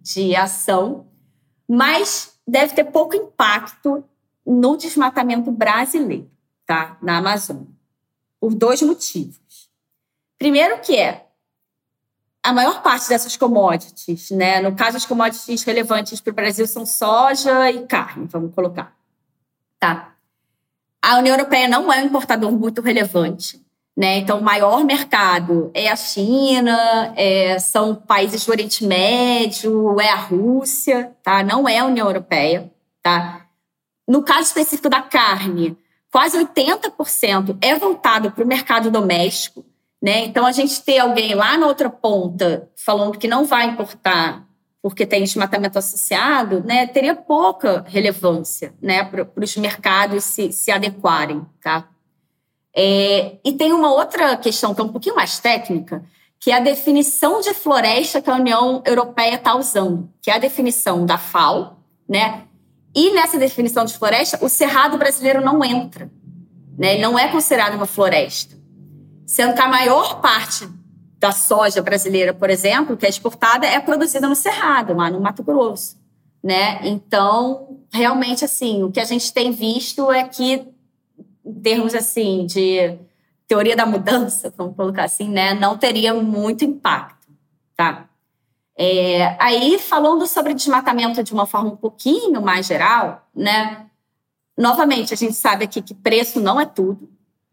de 0.00 0.36
ação, 0.36 1.08
mas 1.68 2.38
deve 2.46 2.74
ter 2.74 2.84
pouco 2.84 3.16
impacto 3.16 4.04
no 4.46 4.76
desmatamento 4.76 5.50
brasileiro, 5.50 6.30
tá? 6.64 6.96
Na 7.02 7.18
Amazônia. 7.18 7.66
Por 8.40 8.54
dois 8.54 8.82
motivos. 8.82 9.70
Primeiro 10.38 10.80
que 10.80 10.96
é 10.96 11.26
a 12.42 12.52
maior 12.52 12.82
parte 12.82 13.08
dessas 13.08 13.36
commodities, 13.36 14.30
né? 14.30 14.60
No 14.60 14.74
caso, 14.74 14.96
as 14.96 15.06
commodities 15.06 15.62
relevantes 15.62 16.20
para 16.20 16.30
o 16.32 16.34
Brasil 16.34 16.66
são 16.66 16.84
soja 16.84 17.70
e 17.70 17.86
carne, 17.86 18.26
vamos 18.26 18.54
colocar. 18.54 18.96
Tá. 19.78 20.12
A 21.02 21.18
União 21.18 21.34
Europeia 21.34 21.66
não 21.66 21.92
é 21.92 22.00
um 22.00 22.06
importador 22.06 22.52
muito 22.52 22.80
relevante. 22.80 23.60
Né? 23.96 24.18
Então, 24.18 24.38
o 24.38 24.42
maior 24.42 24.84
mercado 24.84 25.70
é 25.74 25.90
a 25.90 25.96
China, 25.96 27.12
é, 27.14 27.58
são 27.58 27.94
países 27.94 28.46
do 28.46 28.50
Oriente 28.50 28.86
Médio, 28.86 30.00
é 30.00 30.08
a 30.08 30.16
Rússia, 30.16 31.12
tá? 31.22 31.42
não 31.42 31.68
é 31.68 31.78
a 31.78 31.84
União 31.84 32.06
Europeia. 32.06 32.72
Tá? 33.02 33.46
No 34.08 34.22
caso 34.22 34.42
específico 34.42 34.88
da 34.88 35.02
carne, 35.02 35.76
quase 36.10 36.38
80% 36.38 37.58
é 37.60 37.74
voltado 37.74 38.30
para 38.30 38.44
o 38.44 38.46
mercado 38.46 38.90
doméstico. 38.90 39.64
Né? 40.00 40.24
Então, 40.24 40.46
a 40.46 40.52
gente 40.52 40.82
ter 40.82 40.98
alguém 40.98 41.34
lá 41.34 41.58
na 41.58 41.66
outra 41.66 41.90
ponta 41.90 42.70
falando 42.76 43.18
que 43.18 43.28
não 43.28 43.44
vai 43.44 43.66
importar 43.66 44.46
porque 44.82 45.06
tem 45.06 45.22
desmatamento 45.22 45.78
associado, 45.78 46.60
né, 46.64 46.88
teria 46.88 47.14
pouca 47.14 47.84
relevância 47.86 48.74
né, 48.82 49.04
para 49.04 49.30
os 49.36 49.56
mercados 49.56 50.24
se, 50.24 50.50
se 50.50 50.72
adequarem. 50.72 51.46
Tá? 51.62 51.88
É, 52.74 53.36
e 53.44 53.52
tem 53.52 53.72
uma 53.72 53.92
outra 53.92 54.36
questão 54.36 54.74
que 54.74 54.80
é 54.80 54.84
um 54.84 54.88
pouquinho 54.88 55.14
mais 55.14 55.38
técnica, 55.38 56.04
que 56.40 56.50
é 56.50 56.56
a 56.56 56.60
definição 56.60 57.40
de 57.40 57.54
floresta 57.54 58.20
que 58.20 58.28
a 58.28 58.34
União 58.34 58.82
Europeia 58.84 59.36
está 59.36 59.54
usando, 59.54 60.10
que 60.20 60.28
é 60.28 60.34
a 60.34 60.38
definição 60.38 61.06
da 61.06 61.16
FAO, 61.16 61.78
né? 62.08 62.42
E 62.92 63.12
nessa 63.12 63.38
definição 63.38 63.84
de 63.84 63.96
floresta, 63.96 64.44
o 64.44 64.48
cerrado 64.48 64.98
brasileiro 64.98 65.40
não 65.40 65.64
entra, 65.64 66.10
né? 66.76 66.94
Ele 66.94 67.02
não 67.02 67.16
é 67.16 67.28
considerado 67.28 67.74
uma 67.74 67.86
floresta, 67.86 68.56
sendo 69.24 69.54
que 69.54 69.60
a 69.60 69.68
maior 69.68 70.20
parte 70.20 70.68
da 71.22 71.30
soja 71.30 71.80
brasileira, 71.80 72.34
por 72.34 72.50
exemplo, 72.50 72.96
que 72.96 73.06
é 73.06 73.08
exportada, 73.08 73.64
é 73.64 73.78
produzida 73.78 74.28
no 74.28 74.34
cerrado, 74.34 74.92
lá 74.92 75.08
no 75.08 75.20
Mato 75.20 75.40
Grosso, 75.44 75.96
né? 76.42 76.80
Então, 76.82 77.78
realmente, 77.92 78.44
assim, 78.44 78.82
o 78.82 78.90
que 78.90 78.98
a 78.98 79.04
gente 79.04 79.32
tem 79.32 79.52
visto 79.52 80.10
é 80.10 80.24
que 80.24 80.66
em 81.44 81.54
termos 81.60 81.94
assim 81.94 82.44
de 82.44 82.98
teoria 83.46 83.76
da 83.76 83.86
mudança, 83.86 84.52
vamos 84.58 84.74
colocar 84.74 85.04
assim, 85.04 85.28
né, 85.28 85.54
não 85.54 85.78
teria 85.78 86.12
muito 86.12 86.64
impacto, 86.64 87.28
tá? 87.76 88.08
É, 88.76 89.36
aí, 89.38 89.78
falando 89.78 90.26
sobre 90.26 90.54
desmatamento 90.54 91.22
de 91.22 91.32
uma 91.32 91.46
forma 91.46 91.70
um 91.70 91.76
pouquinho 91.76 92.42
mais 92.42 92.66
geral, 92.66 93.28
né, 93.32 93.86
novamente, 94.58 95.14
a 95.14 95.16
gente 95.16 95.34
sabe 95.34 95.66
aqui 95.66 95.80
que 95.80 95.94
preço 95.94 96.40
não 96.40 96.60
é 96.60 96.66
tudo, 96.66 97.08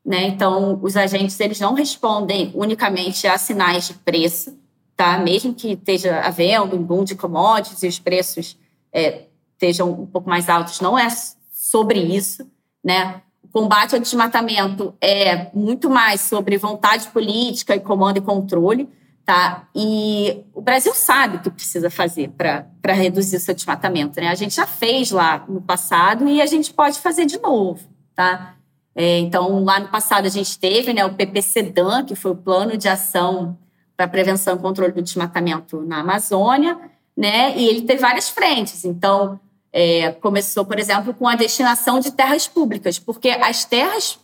né, 0.10 0.26
então 0.26 0.80
os 0.82 0.98
agentes, 0.98 1.40
eles 1.40 1.60
não 1.60 1.76
respondem 1.76 2.52
unicamente 2.56 3.28
a 3.28 3.38
sinais 3.38 3.90
de 3.90 3.94
preço, 3.94 4.58
tá, 4.96 5.20
mesmo 5.20 5.54
que 5.54 5.74
esteja 5.74 6.22
havendo 6.22 6.76
um 6.76 6.82
boom 6.82 7.04
de 7.04 7.14
commodities 7.14 7.84
e 7.84 7.88
os 7.88 8.00
preços 8.00 8.58
é, 8.92 9.26
estejam 9.54 9.92
um 9.92 10.08
pouco 10.08 10.28
mais 10.28 10.50
altos, 10.50 10.82
não 10.82 10.98
é 10.98 11.08
sobre 11.52 12.00
isso, 12.00 12.50
né, 12.84 13.22
combate 13.52 13.94
ao 13.94 14.02
desmatamento 14.02 14.96
é 15.00 15.52
muito 15.54 15.92
mais 15.92 16.22
sobre 16.22 16.58
vontade 16.58 17.08
política 17.10 17.76
e 17.76 17.80
comando 17.80 18.18
e 18.18 18.22
controle, 18.22 18.90
tá? 19.24 19.68
E 19.76 20.44
o 20.56 20.62
Brasil 20.62 20.94
sabe 20.96 21.38
o 21.38 21.40
que 21.40 21.52
precisa 21.52 21.90
fazer 21.92 22.30
para 22.30 22.94
reduzir 22.94 23.38
o 23.38 23.40
seu 23.40 23.54
desmatamento, 23.54 24.20
né? 24.20 24.30
A 24.30 24.36
gente 24.36 24.56
já 24.56 24.66
fez 24.66 25.12
lá 25.12 25.46
no 25.48 25.62
passado 25.62 26.28
e 26.28 26.42
a 26.42 26.48
gente 26.48 26.74
pode 26.74 27.00
fazer 27.00 27.26
de 27.26 27.40
novo, 27.40 27.88
tá? 28.16 28.56
É, 29.02 29.18
então, 29.18 29.64
lá 29.64 29.80
no 29.80 29.88
passado 29.88 30.26
a 30.26 30.30
gente 30.30 30.60
teve 30.60 30.92
né, 30.92 31.06
o 31.06 31.14
PPCDAN, 31.14 32.04
que 32.04 32.16
foi 32.16 32.32
o 32.32 32.36
Plano 32.36 32.76
de 32.76 32.90
Ação 32.90 33.58
para 33.96 34.10
Prevenção 34.10 34.58
e 34.58 34.60
Controle 34.60 34.92
do 34.92 35.02
Desmatamento 35.02 35.80
na 35.84 36.02
Amazônia, 36.02 36.78
né? 37.16 37.58
E 37.58 37.66
ele 37.66 37.84
teve 37.84 38.02
várias 38.02 38.28
frentes. 38.28 38.84
Então, 38.84 39.40
é, 39.72 40.12
começou, 40.12 40.66
por 40.66 40.78
exemplo, 40.78 41.14
com 41.14 41.26
a 41.30 41.36
destinação 41.36 42.02
de 42.02 42.12
terras 42.12 42.46
públicas, 42.46 43.00
porque 43.00 43.30
as 43.30 43.64
terras 43.64 44.20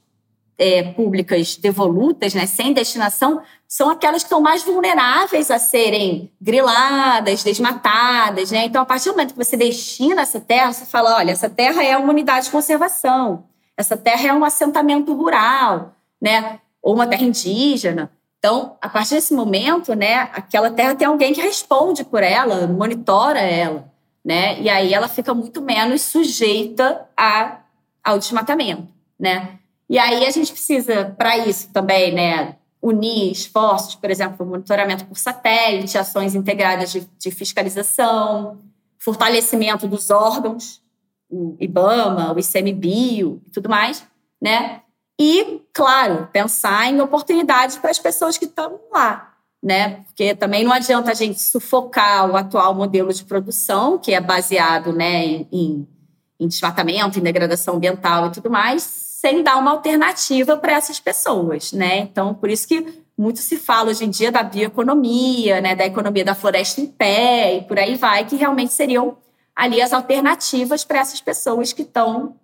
é, 0.57 0.83
públicas 0.83 1.55
devolutas, 1.55 2.33
né, 2.33 2.45
sem 2.45 2.73
destinação, 2.73 3.41
são 3.65 3.89
aquelas 3.89 4.23
que 4.23 4.27
estão 4.27 4.41
mais 4.41 4.61
vulneráveis 4.61 5.49
a 5.51 5.57
serem 5.57 6.29
griladas, 6.41 7.45
desmatadas. 7.45 8.51
Né? 8.51 8.65
Então, 8.65 8.81
a 8.81 8.85
partir 8.85 9.05
do 9.05 9.11
momento 9.11 9.31
que 9.35 9.45
você 9.45 9.55
destina 9.55 10.23
essa 10.23 10.41
terra, 10.41 10.73
você 10.73 10.85
fala: 10.85 11.15
olha, 11.15 11.31
essa 11.31 11.49
terra 11.49 11.81
é 11.81 11.95
uma 11.95 12.09
unidade 12.09 12.47
de 12.47 12.51
conservação, 12.51 13.45
essa 13.77 13.97
terra 13.97 14.29
é 14.29 14.33
um 14.33 14.45
assentamento 14.45 15.13
rural, 15.13 15.95
né? 16.21 16.59
ou 16.81 16.93
uma 16.93 17.07
terra 17.07 17.23
indígena. 17.23 18.11
Então, 18.37 18.77
a 18.79 18.87
partir 18.87 19.15
desse 19.15 19.33
momento, 19.33 19.95
né, 19.95 20.29
aquela 20.33 20.69
terra 20.69 20.93
tem 20.93 21.07
alguém 21.07 21.33
que 21.33 21.41
responde 21.41 22.03
por 22.03 22.21
ela, 22.21 22.67
monitora 22.67 23.39
ela 23.39 23.91
né? 24.25 24.59
E 24.59 24.67
aí 24.67 24.91
ela 24.91 25.07
fica 25.07 25.35
muito 25.35 25.61
menos 25.61 26.01
sujeita 26.01 27.07
a, 27.15 27.59
ao 28.03 28.17
desmatamento, 28.17 28.87
né? 29.19 29.59
E 29.87 29.99
aí 29.99 30.25
a 30.25 30.31
gente 30.31 30.51
precisa, 30.51 31.13
para 31.15 31.37
isso 31.37 31.71
também, 31.71 32.11
né, 32.11 32.55
unir 32.81 33.31
esforços, 33.31 33.93
por 33.93 34.09
exemplo, 34.09 34.43
monitoramento 34.43 35.05
por 35.05 35.15
satélite, 35.15 35.95
ações 35.95 36.33
integradas 36.33 36.91
de, 36.91 37.07
de 37.19 37.29
fiscalização, 37.29 38.57
fortalecimento 38.97 39.87
dos 39.87 40.09
órgãos, 40.09 40.81
o 41.29 41.55
IBAMA, 41.59 42.33
o 42.33 42.39
ICMBio 42.39 43.41
e 43.45 43.51
tudo 43.51 43.69
mais, 43.69 44.05
né? 44.41 44.81
E, 45.19 45.61
claro, 45.73 46.27
pensar 46.31 46.87
em 46.91 46.99
oportunidades 46.99 47.77
para 47.77 47.89
as 47.89 47.99
pessoas 47.99 48.37
que 48.37 48.45
estão 48.45 48.79
lá, 48.91 49.33
né? 49.63 50.03
Porque 50.05 50.35
também 50.35 50.63
não 50.63 50.73
adianta 50.73 51.11
a 51.11 51.13
gente 51.13 51.41
sufocar 51.41 52.29
o 52.29 52.35
atual 52.35 52.73
modelo 52.75 53.13
de 53.13 53.23
produção, 53.23 53.97
que 53.97 54.13
é 54.13 54.19
baseado 54.19 54.91
né, 54.91 55.25
em, 55.51 55.87
em 56.39 56.47
desmatamento, 56.47 57.17
em 57.17 57.23
degradação 57.23 57.75
ambiental 57.75 58.27
e 58.27 58.31
tudo 58.31 58.49
mais, 58.49 58.83
sem 58.83 59.41
dar 59.41 59.57
uma 59.57 59.71
alternativa 59.71 60.57
para 60.57 60.73
essas 60.73 60.99
pessoas, 60.99 61.71
né? 61.71 61.99
Então, 61.99 62.33
por 62.33 62.49
isso 62.49 62.67
que 62.67 63.05
muito 63.17 63.39
se 63.39 63.55
fala 63.55 63.91
hoje 63.91 64.03
em 64.03 64.09
dia 64.09 64.31
da 64.31 64.43
bioeconomia, 64.43 65.61
né, 65.61 65.73
da 65.73 65.85
economia 65.85 66.25
da 66.25 66.35
floresta 66.35 66.81
em 66.81 66.85
pé 66.85 67.55
e 67.57 67.61
por 67.61 67.79
aí 67.79 67.95
vai, 67.95 68.25
que 68.25 68.35
realmente 68.35 68.73
seriam 68.73 69.17
ali 69.55 69.81
as 69.81 69.93
alternativas 69.93 70.83
para 70.83 70.99
essas 70.99 71.21
pessoas 71.21 71.71
que 71.71 71.83
estão 71.83 72.35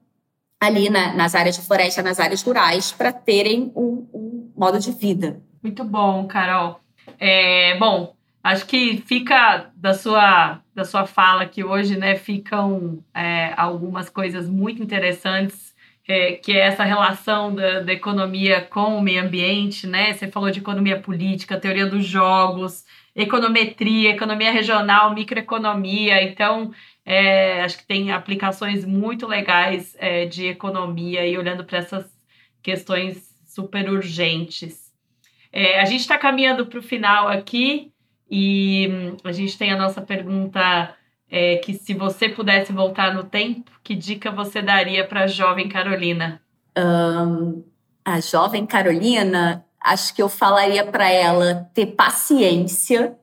ali 0.59 0.89
na, 0.89 1.13
nas 1.13 1.33
áreas 1.35 1.57
de 1.57 1.65
floresta, 1.65 2.03
nas 2.03 2.19
áreas 2.19 2.43
rurais, 2.43 2.91
para 2.91 3.11
terem 3.11 3.71
um, 3.75 4.07
um 4.13 4.51
modo 4.55 4.79
de 4.79 4.91
vida. 4.91 5.41
Muito 5.61 5.83
bom, 5.83 6.27
Carol. 6.27 6.79
É, 7.19 7.77
bom, 7.77 8.15
acho 8.43 8.65
que 8.65 9.03
fica 9.07 9.71
da 9.75 9.93
sua, 9.93 10.61
da 10.73 10.85
sua 10.85 11.05
fala 11.05 11.45
que 11.45 11.63
hoje, 11.63 11.97
né, 11.97 12.15
ficam 12.15 13.03
é, 13.13 13.53
algumas 13.57 14.07
coisas 14.09 14.47
muito 14.47 14.81
interessantes, 14.81 15.71
é, 16.07 16.33
que 16.33 16.51
é 16.51 16.59
essa 16.59 16.83
relação 16.83 17.53
da, 17.53 17.81
da, 17.81 17.93
economia 17.93 18.61
com 18.61 18.97
o 18.97 19.01
meio 19.01 19.23
ambiente, 19.23 19.87
né? 19.87 20.13
Você 20.13 20.27
falou 20.27 20.49
de 20.51 20.59
economia 20.59 20.99
política, 20.99 21.59
teoria 21.59 21.85
dos 21.85 22.05
jogos, 22.05 22.83
econometria, 23.15 24.11
economia 24.11 24.51
regional, 24.51 25.13
microeconomia. 25.13 26.23
Então, 26.23 26.71
é, 27.05 27.61
acho 27.61 27.79
que 27.79 27.87
tem 27.87 28.11
aplicações 28.11 28.85
muito 28.85 29.27
legais 29.27 29.95
é, 29.99 30.25
de 30.25 30.47
economia 30.47 31.25
e 31.25 31.37
olhando 31.37 31.63
para 31.63 31.79
essas 31.79 32.05
questões 32.61 33.35
super 33.45 33.89
urgentes. 33.89 34.91
É, 35.51 35.81
a 35.81 35.85
gente 35.85 36.01
está 36.01 36.17
caminhando 36.17 36.65
para 36.65 36.79
o 36.79 36.83
final 36.83 37.27
aqui 37.27 37.91
e 38.29 38.87
hum, 38.89 39.17
a 39.23 39.31
gente 39.31 39.57
tem 39.57 39.71
a 39.71 39.77
nossa 39.77 40.01
pergunta 40.01 40.95
é, 41.29 41.57
que 41.57 41.73
se 41.73 41.93
você 41.93 42.29
pudesse 42.29 42.71
voltar 42.71 43.13
no 43.13 43.23
tempo, 43.23 43.71
que 43.83 43.95
dica 43.95 44.31
você 44.31 44.61
daria 44.61 45.05
para 45.05 45.23
a 45.23 45.27
jovem 45.27 45.67
Carolina? 45.67 46.41
Um, 46.77 47.63
a 48.05 48.19
jovem 48.19 48.65
Carolina, 48.65 49.65
acho 49.79 50.13
que 50.15 50.21
eu 50.21 50.29
falaria 50.29 50.85
para 50.85 51.09
ela 51.09 51.69
ter 51.73 51.87
paciência, 51.87 53.17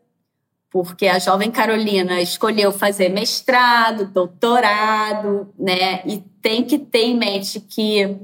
porque 0.70 1.06
a 1.06 1.18
jovem 1.18 1.50
Carolina 1.50 2.20
escolheu 2.20 2.70
fazer 2.70 3.08
mestrado, 3.08 4.06
doutorado, 4.06 5.52
né? 5.58 6.02
E 6.06 6.18
tem 6.42 6.64
que 6.64 6.78
ter 6.78 7.04
em 7.04 7.16
mente 7.16 7.60
que 7.60 8.16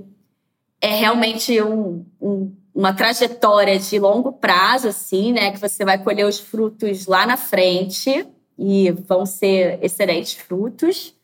é 0.81 0.95
realmente 0.95 1.61
um, 1.63 2.05
um 2.21 2.53
uma 2.75 2.93
trajetória 2.93 3.79
de 3.79 3.99
longo 3.99 4.33
prazo, 4.33 4.89
assim, 4.89 5.33
né? 5.33 5.53
Que 5.53 5.61
você 5.61 5.85
vai 5.85 6.03
colher 6.03 6.27
os 6.27 6.41
frutos 6.41 7.07
lá 7.07 7.25
na 7.25 7.37
frente 7.37 8.27
e 8.59 8.91
vão 8.91 9.25
ser 9.25 9.79
excelentes 9.81 10.35
frutos. 10.35 11.15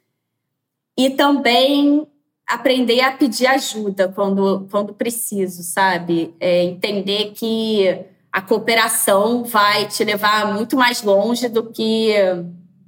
E 0.96 1.11
também 1.11 2.06
aprender 2.46 3.00
a 3.00 3.12
pedir 3.12 3.46
ajuda 3.46 4.09
quando, 4.09 4.68
quando 4.70 4.94
preciso, 4.94 5.62
sabe? 5.62 6.35
É 6.38 6.62
entender 6.62 7.33
que 7.33 7.98
a 8.33 8.40
cooperação 8.40 9.45
vai 9.45 9.87
te 9.87 10.05
levar 10.05 10.55
muito 10.55 10.77
mais 10.77 11.03
longe 11.03 11.49
do 11.49 11.71
que 11.71 12.14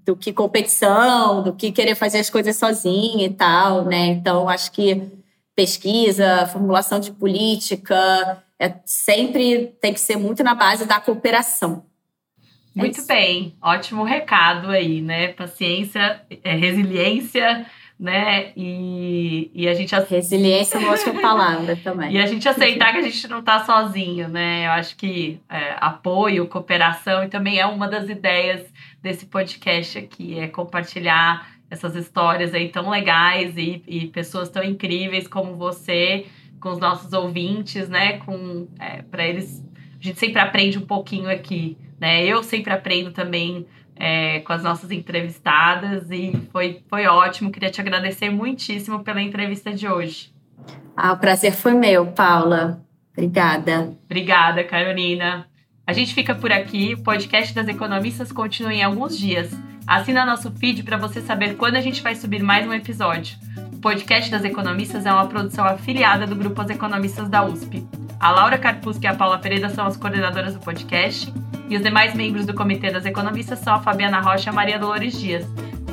do 0.05 0.17
que 0.17 0.33
competição, 0.33 1.45
do 1.45 1.53
que 1.53 1.71
querer 1.71 1.95
fazer 1.95 2.19
as 2.19 2.29
coisas 2.29 2.57
sozinha 2.57 3.25
e 3.25 3.31
tal, 3.31 3.85
né? 3.85 4.07
Então, 4.07 4.49
acho 4.49 4.73
que 4.73 5.01
pesquisa, 5.55 6.45
formulação 6.49 6.99
de 6.99 7.13
política, 7.13 8.43
é, 8.59 8.75
sempre 8.85 9.73
tem 9.81 9.95
que 9.95 10.01
ser 10.01 10.17
muito 10.17 10.43
na 10.43 10.57
base 10.57 10.87
da 10.87 11.01
cooperação. 11.01 11.85
É 12.77 12.81
muito 12.81 13.01
é 13.01 13.05
bem, 13.05 13.55
ótimo 13.63 14.03
recado 14.03 14.71
aí, 14.71 15.01
né? 15.01 15.29
Paciência, 15.29 16.21
é, 16.43 16.55
resiliência 16.57 17.65
né? 18.03 18.51
E, 18.57 19.49
e 19.55 19.69
a 19.69 19.75
gente. 19.75 19.95
Resiliência 19.95 20.77
é 20.77 20.81
uma 20.81 20.91
ótima 20.91 21.21
palavra 21.21 21.77
também. 21.77 22.13
e 22.13 22.19
a 22.19 22.27
gente 22.27 22.49
aceitar 22.49 22.91
que 22.91 22.99
a 22.99 23.03
gente 23.03 23.29
não 23.29 23.39
está 23.39 23.65
sozinho, 23.65 24.29
né? 24.29 24.67
Eu 24.67 24.73
acho 24.73 24.97
que 24.97 25.41
é, 25.49 25.77
apoio, 25.81 26.49
cooperação, 26.49 27.23
e 27.23 27.29
também 27.29 27.61
é 27.61 27.67
uma 27.67 27.87
das 27.87 28.09
ideias 28.09 28.67
desse 29.01 29.27
podcast 29.27 29.99
aqui, 29.99 30.37
é 30.37 30.49
compartilhar 30.49 31.49
essas 31.71 31.95
histórias 31.95 32.53
aí 32.53 32.71
tão 32.71 32.91
legais 32.91 33.57
e, 33.57 33.85
e 33.87 34.09
pessoas 34.09 34.49
tão 34.49 34.65
incríveis 34.65 35.29
como 35.29 35.55
você 35.55 36.27
com 36.59 36.71
os 36.71 36.79
nossos 36.79 37.13
ouvintes, 37.13 37.89
né? 37.89 38.19
Com 38.19 38.67
é, 38.81 39.03
para 39.03 39.25
eles, 39.25 39.65
a 40.01 40.03
gente 40.03 40.19
sempre 40.19 40.41
aprende 40.41 40.77
um 40.77 40.87
pouquinho 40.87 41.31
aqui, 41.31 41.79
né? 42.01 42.25
Eu 42.25 42.43
sempre 42.43 42.73
aprendo 42.73 43.13
também 43.13 43.65
é, 43.97 44.41
com 44.41 44.53
as 44.53 44.63
nossas 44.63 44.91
entrevistadas 44.91 46.11
e 46.11 46.33
foi, 46.51 46.83
foi 46.89 47.07
ótimo. 47.07 47.51
Queria 47.51 47.71
te 47.71 47.81
agradecer 47.81 48.31
muitíssimo 48.31 49.03
pela 49.05 49.21
entrevista 49.21 49.73
de 49.73 49.89
hoje. 49.89 50.33
Ah, 50.97 51.13
o 51.13 51.19
prazer 51.19 51.53
foi 51.53 51.75
meu, 51.75 52.07
Paula. 52.07 52.83
Obrigada. 53.13 53.97
Obrigada, 54.05 54.65
Carolina. 54.65 55.47
A 55.87 55.93
gente 55.93 56.15
fica 56.15 56.35
por 56.35 56.53
aqui. 56.53 56.95
O 56.95 57.03
podcast 57.03 57.55
das 57.55 57.69
economistas 57.69 58.33
continua 58.33 58.73
em 58.73 58.83
alguns 58.83 59.19
dias. 59.19 59.51
Assina 59.87 60.25
nosso 60.25 60.51
feed 60.53 60.83
para 60.85 60.97
você 60.97 61.21
saber 61.21 61.57
quando 61.57 61.77
a 61.77 61.81
gente 61.81 62.03
vai 62.03 62.15
subir 62.15 62.43
mais 62.43 62.67
um 62.67 62.73
episódio. 62.73 63.37
O 63.73 63.79
podcast 63.79 64.31
das 64.31 64.45
economistas 64.45 65.05
é 65.07 65.13
uma 65.13 65.27
produção 65.27 65.65
afiliada 65.65 66.27
do 66.27 66.37
grupo 66.37 66.61
As 66.61 66.71
Economistas 66.71 67.29
da 67.29 67.45
USP. 67.45 67.87
A 68.21 68.31
Laura 68.31 68.57
Carpusca 68.57 69.07
e 69.07 69.09
a 69.09 69.15
Paula 69.15 69.39
Pereira 69.39 69.69
são 69.69 69.85
as 69.85 69.97
coordenadoras 69.97 70.55
do 70.55 70.61
podcast 70.61 71.33
e 71.73 71.77
os 71.77 71.83
demais 71.83 72.15
membros 72.15 72.45
do 72.45 72.53
Comitê 72.53 72.91
das 72.91 73.07
Economistas 73.07 73.59
são 73.61 73.75
a 73.75 73.81
Fabiana 73.81 74.21
Rocha 74.21 74.51
e 74.51 74.51
a 74.51 74.53
Maria 74.53 74.79
Dolores 74.79 75.19
Dias. 75.19 75.47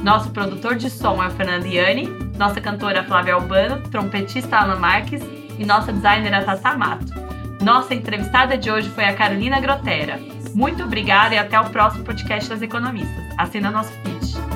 Nosso 0.04 0.30
produtor 0.32 0.76
de 0.76 0.89
som 0.89 1.24
é 1.24 1.28
o 1.28 1.32
Fernando 1.32 1.65
Iani, 1.65 2.06
nossa 2.38 2.60
cantora 2.60 3.02
Flávia 3.04 3.36
Albano, 3.36 3.82
trompetista 3.89 4.58
Alan 4.58 4.78
Marques 4.78 5.22
e 5.58 5.65
nossa 5.65 5.94
designer 5.94 6.34
a 6.34 6.44
Tata 6.44 6.78
Mato. 6.78 7.13
Nossa 7.62 7.94
entrevistada 7.94 8.58
de 8.58 8.70
hoje 8.70 8.89
foi 8.89 9.06
a 9.06 9.13
Carolina 9.13 9.62
Grotera. 9.62 10.20
Muito 10.54 10.84
obrigada 10.84 11.36
e 11.36 11.38
até 11.38 11.58
o 11.58 11.70
próximo 11.70 12.04
podcast 12.04 12.50
das 12.50 12.62
Economistas. 12.62 13.24
Assina 13.38 13.72
nosso 13.72 13.92
feed. 14.04 14.49